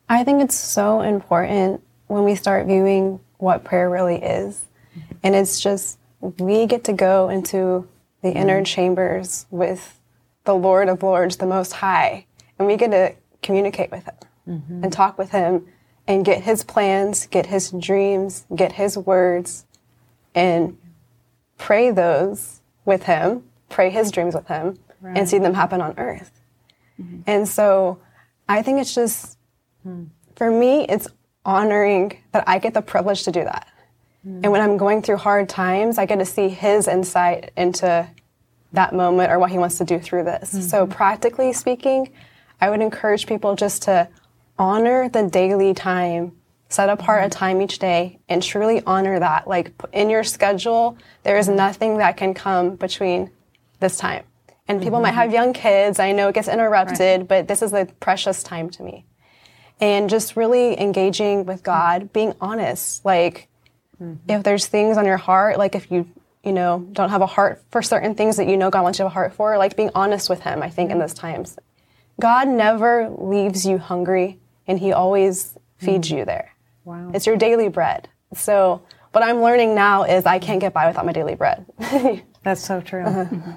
I 0.08 0.24
think 0.24 0.42
it's 0.42 0.54
so 0.54 1.00
important 1.00 1.82
when 2.06 2.24
we 2.24 2.34
start 2.34 2.66
viewing 2.66 3.20
what 3.38 3.64
prayer 3.64 3.88
really 3.90 4.16
is. 4.16 4.64
Mm-hmm. 4.96 5.14
And 5.22 5.34
it's 5.34 5.60
just, 5.60 5.98
we 6.20 6.66
get 6.66 6.84
to 6.84 6.92
go 6.92 7.28
into 7.28 7.88
the 8.22 8.32
inner 8.32 8.56
mm-hmm. 8.56 8.64
chambers 8.64 9.46
with 9.50 10.00
the 10.44 10.54
Lord 10.54 10.88
of 10.88 11.02
Lords, 11.02 11.36
the 11.36 11.46
Most 11.46 11.72
High, 11.72 12.26
and 12.58 12.66
we 12.66 12.76
get 12.76 12.90
to 12.90 13.14
communicate 13.42 13.90
with 13.90 14.04
Him 14.04 14.14
mm-hmm. 14.48 14.84
and 14.84 14.92
talk 14.92 15.18
with 15.18 15.30
Him 15.30 15.66
and 16.06 16.24
get 16.24 16.42
His 16.42 16.64
plans, 16.64 17.26
get 17.26 17.46
His 17.46 17.70
dreams, 17.70 18.46
get 18.54 18.72
His 18.72 18.96
words, 18.96 19.66
and 20.34 20.78
pray 21.58 21.90
those 21.90 22.60
with 22.84 23.04
Him, 23.04 23.44
pray 23.68 23.90
His 23.90 24.10
dreams 24.10 24.34
with 24.34 24.46
Him, 24.48 24.78
and 25.02 25.28
see 25.28 25.38
them 25.38 25.54
happen 25.54 25.80
on 25.80 25.94
earth. 25.98 26.30
Mm-hmm. 27.00 27.20
And 27.26 27.48
so 27.48 28.00
I 28.48 28.62
think 28.62 28.80
it's 28.80 28.94
just, 28.94 29.38
hmm. 29.82 30.04
for 30.36 30.50
me, 30.50 30.86
it's 30.88 31.08
honoring 31.44 32.18
that 32.32 32.44
I 32.46 32.58
get 32.58 32.74
the 32.74 32.82
privilege 32.82 33.24
to 33.24 33.32
do 33.32 33.44
that. 33.44 33.68
Hmm. 34.22 34.40
And 34.42 34.52
when 34.52 34.60
I'm 34.60 34.76
going 34.76 35.02
through 35.02 35.18
hard 35.18 35.48
times, 35.48 35.98
I 35.98 36.06
get 36.06 36.16
to 36.16 36.24
see 36.24 36.48
his 36.48 36.88
insight 36.88 37.52
into 37.56 38.08
that 38.72 38.94
moment 38.94 39.30
or 39.30 39.38
what 39.38 39.50
he 39.50 39.58
wants 39.58 39.78
to 39.78 39.84
do 39.84 39.98
through 39.98 40.24
this. 40.24 40.50
So, 40.50 40.84
mm-hmm. 40.84 40.92
practically 40.92 41.52
speaking, 41.52 42.12
I 42.60 42.70
would 42.70 42.80
encourage 42.80 43.26
people 43.26 43.54
just 43.54 43.82
to 43.82 44.08
honor 44.58 45.08
the 45.08 45.22
daily 45.28 45.72
time, 45.72 46.32
set 46.68 46.88
apart 46.88 47.22
a 47.22 47.26
mm-hmm. 47.28 47.38
time 47.38 47.62
each 47.62 47.78
day, 47.78 48.18
and 48.28 48.42
truly 48.42 48.82
honor 48.84 49.18
that. 49.18 49.46
Like 49.46 49.72
in 49.92 50.10
your 50.10 50.24
schedule, 50.24 50.98
there 51.22 51.38
is 51.38 51.48
nothing 51.48 51.98
that 51.98 52.16
can 52.16 52.34
come 52.34 52.76
between 52.76 53.30
this 53.80 53.96
time. 53.96 54.24
And 54.66 54.82
people 54.82 55.00
might 55.00 55.10
mm-hmm. 55.10 55.18
have 55.18 55.32
young 55.32 55.52
kids. 55.54 55.98
I 55.98 56.12
know 56.12 56.28
it 56.28 56.34
gets 56.34 56.48
interrupted, 56.48 57.26
but 57.26 57.48
this 57.48 57.62
is 57.62 57.72
a 57.72 57.86
precious 58.00 58.42
time 58.42 58.68
to 58.70 58.82
me 58.82 59.06
and 59.80 60.10
just 60.10 60.36
really 60.36 60.78
engaging 60.80 61.46
with 61.46 61.62
God, 61.62 62.12
being 62.12 62.34
honest. 62.40 63.04
Like, 63.04 63.48
mm-hmm. 64.02 64.30
if 64.30 64.42
there's 64.42 64.66
things 64.66 64.96
on 64.96 65.06
your 65.06 65.16
heart, 65.16 65.58
like 65.58 65.74
if 65.74 65.90
you, 65.90 66.08
you 66.44 66.52
know, 66.52 66.86
don't 66.92 67.10
have 67.10 67.22
a 67.22 67.26
heart 67.26 67.62
for 67.70 67.82
certain 67.82 68.14
things 68.14 68.36
that 68.36 68.48
you 68.48 68.56
know 68.56 68.70
God 68.70 68.82
wants 68.82 68.98
you 68.98 69.04
to 69.04 69.08
have 69.08 69.12
a 69.12 69.14
heart 69.14 69.34
for, 69.34 69.56
like 69.58 69.76
being 69.76 69.90
honest 69.94 70.28
with 70.28 70.40
Him, 70.40 70.62
I 70.62 70.70
think, 70.70 70.90
in 70.90 70.94
mm-hmm. 70.94 71.00
those 71.02 71.14
times. 71.14 71.58
God 72.20 72.48
never 72.48 73.08
leaves 73.10 73.64
you 73.64 73.78
hungry, 73.78 74.38
and 74.66 74.78
He 74.78 74.92
always 74.92 75.56
feeds 75.76 76.10
you 76.10 76.24
there. 76.24 76.52
Wow. 76.84 77.12
It's 77.14 77.26
your 77.26 77.36
daily 77.36 77.68
bread. 77.68 78.08
So, 78.34 78.82
what 79.12 79.24
I'm 79.24 79.40
learning 79.40 79.74
now 79.74 80.02
is 80.02 80.26
I 80.26 80.38
can't 80.38 80.60
get 80.60 80.74
by 80.74 80.86
without 80.86 81.06
my 81.06 81.12
daily 81.12 81.34
bread. 81.34 81.64
That's 82.42 82.64
so 82.64 82.80
true. 82.80 83.04
Uh-huh. 83.04 83.52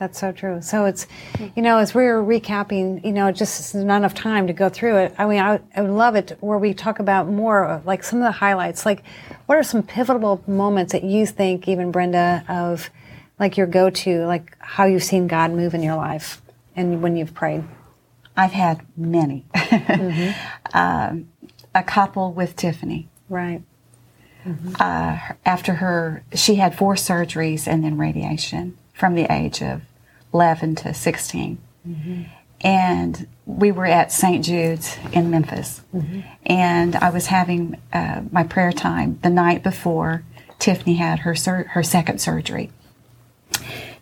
That's 0.00 0.18
so 0.18 0.32
true. 0.32 0.62
So 0.62 0.86
it's, 0.86 1.06
you 1.54 1.60
know, 1.62 1.76
as 1.76 1.94
we 1.94 2.04
were 2.04 2.24
recapping, 2.24 3.04
you 3.04 3.12
know, 3.12 3.30
just 3.30 3.74
not 3.74 3.98
enough 3.98 4.14
time 4.14 4.46
to 4.46 4.54
go 4.54 4.70
through 4.70 4.96
it. 4.96 5.14
I 5.18 5.26
mean, 5.26 5.40
I, 5.40 5.60
I 5.76 5.82
would 5.82 5.90
love 5.90 6.16
it 6.16 6.38
where 6.40 6.56
we 6.56 6.72
talk 6.72 7.00
about 7.00 7.28
more 7.28 7.82
like 7.84 8.02
some 8.02 8.20
of 8.20 8.24
the 8.24 8.32
highlights. 8.32 8.86
Like, 8.86 9.02
what 9.44 9.58
are 9.58 9.62
some 9.62 9.82
pivotal 9.82 10.42
moments 10.46 10.94
that 10.94 11.04
you 11.04 11.26
think, 11.26 11.68
even 11.68 11.90
Brenda, 11.90 12.42
of 12.48 12.88
like 13.38 13.58
your 13.58 13.66
go 13.66 13.90
to, 13.90 14.24
like 14.24 14.56
how 14.58 14.86
you've 14.86 15.04
seen 15.04 15.26
God 15.26 15.50
move 15.50 15.74
in 15.74 15.82
your 15.82 15.96
life 15.96 16.40
and 16.74 17.02
when 17.02 17.14
you've 17.14 17.34
prayed? 17.34 17.64
I've 18.34 18.52
had 18.52 18.80
many. 18.96 19.44
um, 20.72 21.28
a 21.74 21.82
couple 21.82 22.32
with 22.32 22.56
Tiffany. 22.56 23.10
Right. 23.28 23.60
Uh, 24.80 25.18
after 25.44 25.74
her, 25.74 26.24
she 26.32 26.54
had 26.54 26.74
four 26.74 26.94
surgeries 26.94 27.66
and 27.66 27.84
then 27.84 27.98
radiation 27.98 28.78
from 28.94 29.14
the 29.14 29.30
age 29.30 29.62
of 29.62 29.82
11 30.32 30.74
to 30.76 30.94
16. 30.94 31.58
And 32.62 33.26
we 33.46 33.72
were 33.72 33.86
at 33.86 34.12
St. 34.12 34.44
Jude's 34.44 34.96
in 35.12 35.30
Memphis. 35.30 35.82
And 36.44 36.96
I 36.96 37.10
was 37.10 37.26
having 37.26 37.80
uh, 37.92 38.22
my 38.30 38.44
prayer 38.44 38.72
time 38.72 39.18
the 39.22 39.30
night 39.30 39.62
before 39.62 40.24
Tiffany 40.58 40.94
had 40.96 41.20
her, 41.20 41.34
sur- 41.34 41.68
her 41.70 41.82
second 41.82 42.20
surgery. 42.20 42.70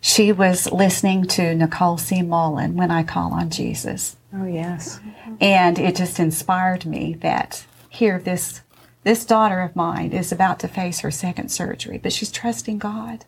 She 0.01 0.31
was 0.31 0.71
listening 0.71 1.25
to 1.27 1.55
Nicole 1.55 1.97
C. 1.97 2.21
Mullen, 2.21 2.75
When 2.75 2.91
I 2.91 3.03
Call 3.03 3.33
on 3.33 3.49
Jesus. 3.49 4.15
Oh, 4.33 4.45
yes. 4.45 4.99
And 5.41 5.77
it 5.79 5.95
just 5.95 6.19
inspired 6.19 6.85
me 6.85 7.15
that 7.21 7.65
here, 7.89 8.19
this 8.19 8.61
this 9.03 9.25
daughter 9.25 9.61
of 9.61 9.75
mine 9.77 10.11
is 10.11 10.31
about 10.31 10.59
to 10.59 10.67
face 10.67 10.99
her 10.99 11.09
second 11.09 11.49
surgery, 11.49 11.97
but 11.97 12.11
she's 12.11 12.29
trusting 12.31 12.77
God. 12.79 13.23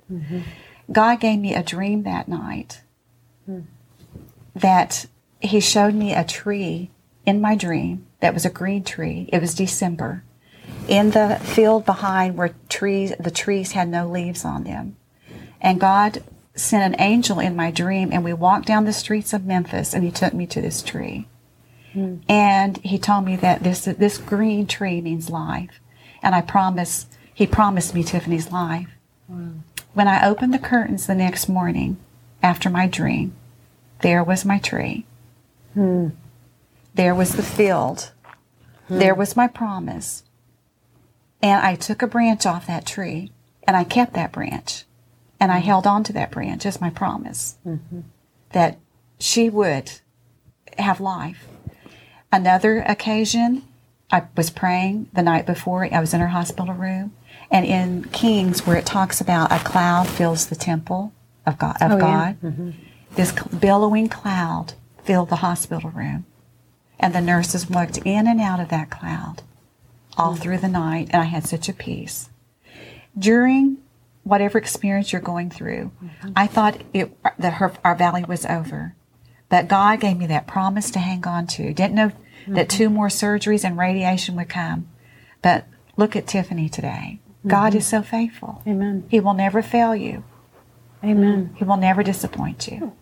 God 0.92 1.20
gave 1.22 1.40
me 1.40 1.56
a 1.56 1.64
dream 1.64 2.04
that 2.04 2.28
night 2.28 2.82
that 4.56 5.06
He 5.40 5.60
showed 5.60 5.94
me 5.96 6.14
a 6.14 6.24
tree 6.24 6.92
in 7.26 7.42
my 7.42 7.56
dream 7.56 8.06
that 8.20 8.34
was 8.34 8.46
a 8.46 8.50
green 8.50 8.84
tree. 8.84 9.28
It 9.34 9.42
was 9.42 9.56
December. 9.56 10.24
In 10.88 11.12
the 11.12 11.40
field 11.42 11.86
behind 11.86 12.38
where 12.38 12.56
trees 12.70 13.14
the 13.20 13.32
trees 13.32 13.72
had 13.74 13.88
no 13.90 14.08
leaves 14.08 14.46
on 14.46 14.64
them. 14.64 14.96
And 15.60 15.80
God 15.80 16.24
sent 16.56 16.94
an 16.94 17.00
angel 17.02 17.40
in 17.40 17.56
my 17.56 17.72
dream 17.72 18.10
and 18.12 18.24
we 18.24 18.34
walked 18.34 18.68
down 18.68 18.86
the 18.86 18.94
streets 18.94 19.34
of 19.34 19.46
Memphis 19.46 19.94
and 19.94 20.04
he 20.04 20.12
took 20.12 20.34
me 20.34 20.46
to 20.48 20.62
this 20.62 20.82
tree. 20.82 21.28
And 22.30 22.78
he 22.78 22.98
told 22.98 23.26
me 23.26 23.36
that 23.38 23.64
this 23.64 23.84
this 23.86 24.18
green 24.18 24.66
tree 24.68 25.02
means 25.02 25.30
life. 25.30 25.80
And 26.24 26.34
I 26.36 26.42
promise 26.42 27.08
he 27.34 27.46
promised 27.48 27.94
me 27.94 28.04
Tiffany's 28.04 28.52
life. 28.52 28.88
When 29.94 30.08
I 30.08 30.26
opened 30.28 30.54
the 30.54 30.60
curtains 30.60 31.08
the 31.08 31.16
next 31.16 31.50
morning 31.50 31.98
after 32.44 32.70
my 32.70 32.88
dream, 32.88 33.34
there 34.02 34.24
was 34.24 34.46
my 34.46 34.60
tree. 34.60 35.06
Hmm. 35.74 36.10
There 36.94 37.16
was 37.16 37.34
the 37.34 37.44
field. 37.44 38.12
Hmm. 38.88 39.00
There 39.00 39.16
was 39.16 39.36
my 39.36 39.48
promise. 39.48 40.24
And 41.42 41.66
I 41.66 41.76
took 41.76 42.02
a 42.02 42.08
branch 42.08 42.46
off 42.46 42.68
that 42.68 42.86
tree 42.86 43.32
and 43.64 43.76
I 43.78 43.84
kept 43.84 44.14
that 44.14 44.32
branch. 44.32 44.86
And 45.40 45.52
I 45.52 45.60
hmm. 45.60 45.66
held 45.66 45.88
on 45.88 46.04
to 46.06 46.14
that 46.14 46.32
branch 46.32 46.66
as 46.66 46.82
my 46.82 46.90
promise 46.90 47.58
mm-hmm. 47.66 48.02
that 48.52 48.78
she 49.20 49.50
would 49.50 49.92
have 50.78 51.00
life. 51.00 51.48
Another 52.32 52.80
occasion, 52.82 53.64
I 54.12 54.24
was 54.38 54.50
praying 54.50 55.10
the 55.14 55.22
night 55.22 55.46
before. 55.46 55.88
I 55.92 56.00
was 56.00 56.14
in 56.14 56.22
her 56.22 56.28
hospital 56.28 56.74
room. 56.74 57.14
And 57.50 57.66
in 57.66 58.06
Kings, 58.06 58.66
where 58.66 58.78
it 58.78 58.86
talks 58.86 59.20
about 59.20 59.52
a 59.52 59.60
cloud 59.60 60.08
fills 60.08 60.48
the 60.48 60.56
temple 60.56 61.12
of 61.46 61.58
God, 61.58 61.78
of 61.82 61.92
oh, 61.92 62.00
God 62.00 62.42
mm-hmm. 62.42 62.72
this 63.16 63.32
billowing 63.32 64.10
cloud 64.10 64.74
filled 65.04 65.30
the 65.30 65.38
hospital 65.38 65.90
room. 65.90 66.26
And 67.00 67.16
the 67.16 67.22
nurses 67.22 67.70
walked 67.70 67.98
in 68.00 68.28
and 68.28 68.40
out 68.40 68.60
of 68.60 68.70
that 68.70 68.92
cloud 68.92 69.42
all 70.18 70.36
mm. 70.36 70.40
through 70.40 70.60
the 70.60 70.68
night. 70.68 71.10
And 71.12 71.22
I 71.22 71.26
had 71.26 71.48
such 71.48 71.68
a 71.68 71.74
peace. 71.74 72.30
During 73.18 73.78
whatever 74.24 74.60
experience 74.60 75.12
you're 75.12 75.22
going 75.22 75.50
through, 75.50 75.92
mm-hmm. 76.04 76.30
I 76.36 76.46
thought 76.46 76.80
it, 76.94 77.12
that 77.40 77.54
her, 77.54 77.74
our 77.84 77.96
valley 77.96 78.24
was 78.24 78.46
over. 78.46 78.96
But 79.50 79.68
God 79.68 80.00
gave 80.00 80.18
me 80.18 80.28
that 80.28 80.46
promise 80.46 80.92
to 80.92 81.00
hang 81.00 81.26
on 81.26 81.48
to. 81.48 81.74
Didn't 81.74 81.96
know 81.96 82.12
that 82.48 82.68
mm-hmm. 82.68 82.78
two 82.78 82.90
more 82.90 83.08
surgeries 83.08 83.64
and 83.64 83.78
radiation 83.78 84.36
would 84.36 84.50
come. 84.50 84.88
But 85.42 85.66
look 85.98 86.16
at 86.16 86.28
Tiffany 86.28 86.70
today. 86.70 87.20
God 87.46 87.74
is 87.74 87.88
so 87.88 88.04
faithful. 88.04 88.62
Amen. 88.68 89.06
He 89.10 89.20
will 89.20 89.34
never 89.34 89.64
fail 89.64 89.96
you. 89.96 90.24
Amen. 91.04 91.52
Mm. 91.54 91.58
He 91.58 91.64
will 91.64 91.78
never 91.78 92.04
disappoint 92.04 92.68
you. 92.68 92.94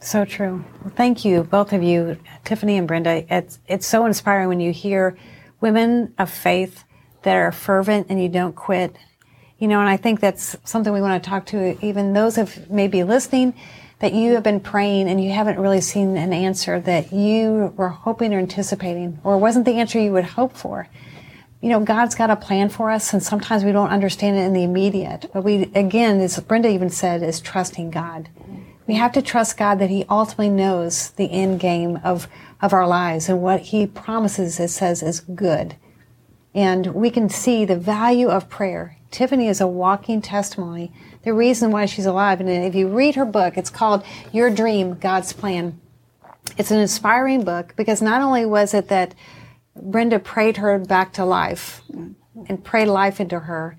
So 0.00 0.24
true. 0.24 0.64
Well, 0.82 0.92
thank 0.94 1.24
you, 1.24 1.42
both 1.44 1.72
of 1.72 1.82
you, 1.82 2.18
Tiffany 2.44 2.76
and 2.76 2.86
Brenda. 2.86 3.24
It's 3.34 3.58
it's 3.66 3.86
so 3.86 4.06
inspiring 4.06 4.48
when 4.48 4.60
you 4.60 4.72
hear 4.72 5.16
women 5.60 6.14
of 6.18 6.30
faith 6.30 6.84
that 7.22 7.34
are 7.34 7.52
fervent 7.52 8.06
and 8.08 8.22
you 8.22 8.28
don't 8.28 8.54
quit. 8.54 8.96
You 9.58 9.68
know, 9.68 9.80
and 9.80 9.88
I 9.88 9.96
think 9.96 10.20
that's 10.20 10.56
something 10.64 10.92
we 10.92 11.00
want 11.00 11.22
to 11.22 11.28
talk 11.28 11.46
to 11.46 11.82
even 11.84 12.12
those 12.12 12.36
of 12.36 12.70
maybe 12.70 13.02
listening 13.04 13.54
that 13.98 14.12
you 14.12 14.34
have 14.34 14.42
been 14.42 14.60
praying 14.60 15.08
and 15.08 15.22
you 15.22 15.32
haven't 15.32 15.58
really 15.58 15.80
seen 15.80 16.16
an 16.18 16.32
answer 16.32 16.78
that 16.80 17.12
you 17.12 17.72
were 17.76 17.88
hoping 17.88 18.34
or 18.34 18.38
anticipating 18.38 19.18
or 19.24 19.38
wasn't 19.38 19.64
the 19.64 19.72
answer 19.72 19.98
you 19.98 20.12
would 20.12 20.24
hope 20.24 20.54
for. 20.54 20.88
You 21.66 21.72
know, 21.72 21.80
God's 21.80 22.14
got 22.14 22.30
a 22.30 22.36
plan 22.36 22.68
for 22.68 22.92
us 22.92 23.12
and 23.12 23.20
sometimes 23.20 23.64
we 23.64 23.72
don't 23.72 23.90
understand 23.90 24.36
it 24.36 24.42
in 24.42 24.52
the 24.52 24.62
immediate. 24.62 25.28
But 25.32 25.42
we, 25.42 25.64
again, 25.74 26.20
as 26.20 26.38
Brenda 26.38 26.68
even 26.68 26.90
said, 26.90 27.24
is 27.24 27.40
trusting 27.40 27.90
God. 27.90 28.28
We 28.86 28.94
have 28.94 29.10
to 29.14 29.20
trust 29.20 29.56
God 29.56 29.80
that 29.80 29.90
He 29.90 30.04
ultimately 30.08 30.48
knows 30.48 31.10
the 31.10 31.28
end 31.28 31.58
game 31.58 31.98
of, 32.04 32.28
of 32.62 32.72
our 32.72 32.86
lives 32.86 33.28
and 33.28 33.42
what 33.42 33.62
He 33.62 33.84
promises, 33.84 34.60
it 34.60 34.68
says, 34.68 35.02
is 35.02 35.18
good. 35.18 35.74
And 36.54 36.94
we 36.94 37.10
can 37.10 37.28
see 37.28 37.64
the 37.64 37.74
value 37.74 38.28
of 38.28 38.48
prayer. 38.48 38.96
Tiffany 39.10 39.48
is 39.48 39.60
a 39.60 39.66
walking 39.66 40.22
testimony, 40.22 40.92
the 41.24 41.34
reason 41.34 41.72
why 41.72 41.86
she's 41.86 42.06
alive. 42.06 42.38
And 42.38 42.48
if 42.48 42.76
you 42.76 42.86
read 42.86 43.16
her 43.16 43.24
book, 43.24 43.56
it's 43.56 43.70
called 43.70 44.04
Your 44.32 44.50
Dream, 44.50 44.94
God's 45.00 45.32
Plan. 45.32 45.80
It's 46.58 46.70
an 46.70 46.78
inspiring 46.78 47.42
book 47.42 47.74
because 47.74 48.00
not 48.00 48.22
only 48.22 48.46
was 48.46 48.72
it 48.72 48.86
that 48.86 49.16
Brenda 49.80 50.18
prayed 50.18 50.56
her 50.58 50.78
back 50.78 51.12
to 51.14 51.24
life 51.24 51.82
and 52.48 52.62
prayed 52.62 52.88
life 52.88 53.20
into 53.20 53.40
her, 53.40 53.78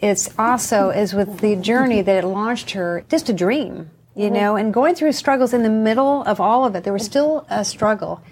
it's 0.00 0.28
also 0.38 0.90
is 0.90 1.14
with 1.14 1.40
the 1.40 1.56
journey 1.56 2.02
that 2.02 2.24
it 2.24 2.26
launched 2.26 2.72
her 2.72 3.04
just 3.08 3.28
a 3.28 3.32
dream, 3.32 3.90
you 4.14 4.24
mm-hmm. 4.24 4.34
know, 4.34 4.56
and 4.56 4.74
going 4.74 4.94
through 4.94 5.12
struggles 5.12 5.54
in 5.54 5.62
the 5.62 5.70
middle 5.70 6.22
of 6.24 6.40
all 6.40 6.64
of 6.64 6.74
it. 6.74 6.84
There 6.84 6.92
was 6.92 7.04
still 7.04 7.46
a 7.48 7.64
struggle, 7.64 8.22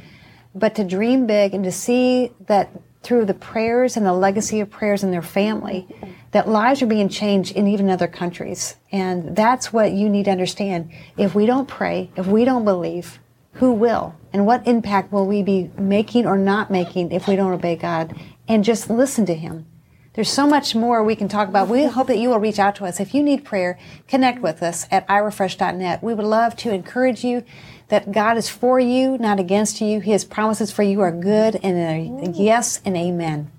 but 0.55 0.75
to 0.75 0.85
dream 0.85 1.27
big 1.27 1.55
and 1.55 1.64
to 1.64 1.72
see 1.72 2.33
that 2.46 2.70
through 3.03 3.25
the 3.25 3.35
prayers 3.35 3.96
and 3.96 4.07
the 4.07 4.12
legacy 4.12 4.61
of 4.61 4.70
prayers 4.70 5.03
in 5.03 5.11
their 5.11 5.22
family, 5.22 5.88
that 6.31 6.48
lives 6.48 6.83
are 6.83 6.87
being 6.87 7.09
changed 7.09 7.57
in 7.57 7.66
even 7.66 7.90
other 7.90 8.07
countries. 8.07 8.77
And 8.92 9.35
that's 9.35 9.72
what 9.72 9.92
you 9.92 10.09
need 10.09 10.27
to 10.27 10.31
understand. 10.31 10.92
If 11.16 11.35
we 11.35 11.46
don't 11.46 11.66
pray, 11.66 12.11
if 12.16 12.27
we 12.27 12.44
don't 12.44 12.64
believe, 12.64 13.18
who 13.55 13.73
will? 13.73 14.15
And 14.33 14.47
what 14.47 14.67
impact 14.67 15.12
will 15.12 15.27
we 15.27 15.43
be 15.43 15.71
making 15.79 16.27
or 16.27 16.37
not 16.37 16.71
making 16.71 17.12
if 17.12 17.29
we 17.29 17.37
don't 17.37 17.53
obey 17.53 17.77
God 17.77 18.19
and 18.49 18.65
just 18.65 18.88
listen 18.88 19.27
to 19.27 19.35
Him? 19.35 19.67
There's 20.15 20.31
so 20.31 20.47
much 20.47 20.75
more 20.75 21.03
we 21.03 21.17
can 21.17 21.29
talk 21.29 21.49
about. 21.49 21.69
We 21.69 21.85
hope 21.85 22.07
that 22.09 22.19
you 22.19 22.29
will 22.29 22.38
reach 22.38 22.59
out 22.59 22.77
to 22.77 22.85
us. 22.85 23.01
If 23.01 23.15
you 23.15 23.23
need 23.23 23.45
prayer, 23.45 23.79
connect 24.09 24.43
with 24.43 24.62
us 24.62 24.87
at 24.91 25.09
irafresh.net. 25.09 26.03
We 26.03 26.12
would 26.12 26.27
love 26.27 26.55
to 26.57 26.73
encourage 26.73 27.25
you 27.25 27.45
that 27.88 28.12
God 28.12 28.37
is 28.37 28.49
for 28.49 28.79
you, 28.79 29.17
not 29.17 29.41
against 29.41 29.81
you. 29.81 30.01
His 30.01 30.25
promises 30.25 30.71
for 30.71 30.83
you 30.83 31.01
are 31.01 31.12
good 31.12 31.57
and 31.62 32.37
yes 32.37 32.81
and 32.85 32.97
amen. 32.97 33.51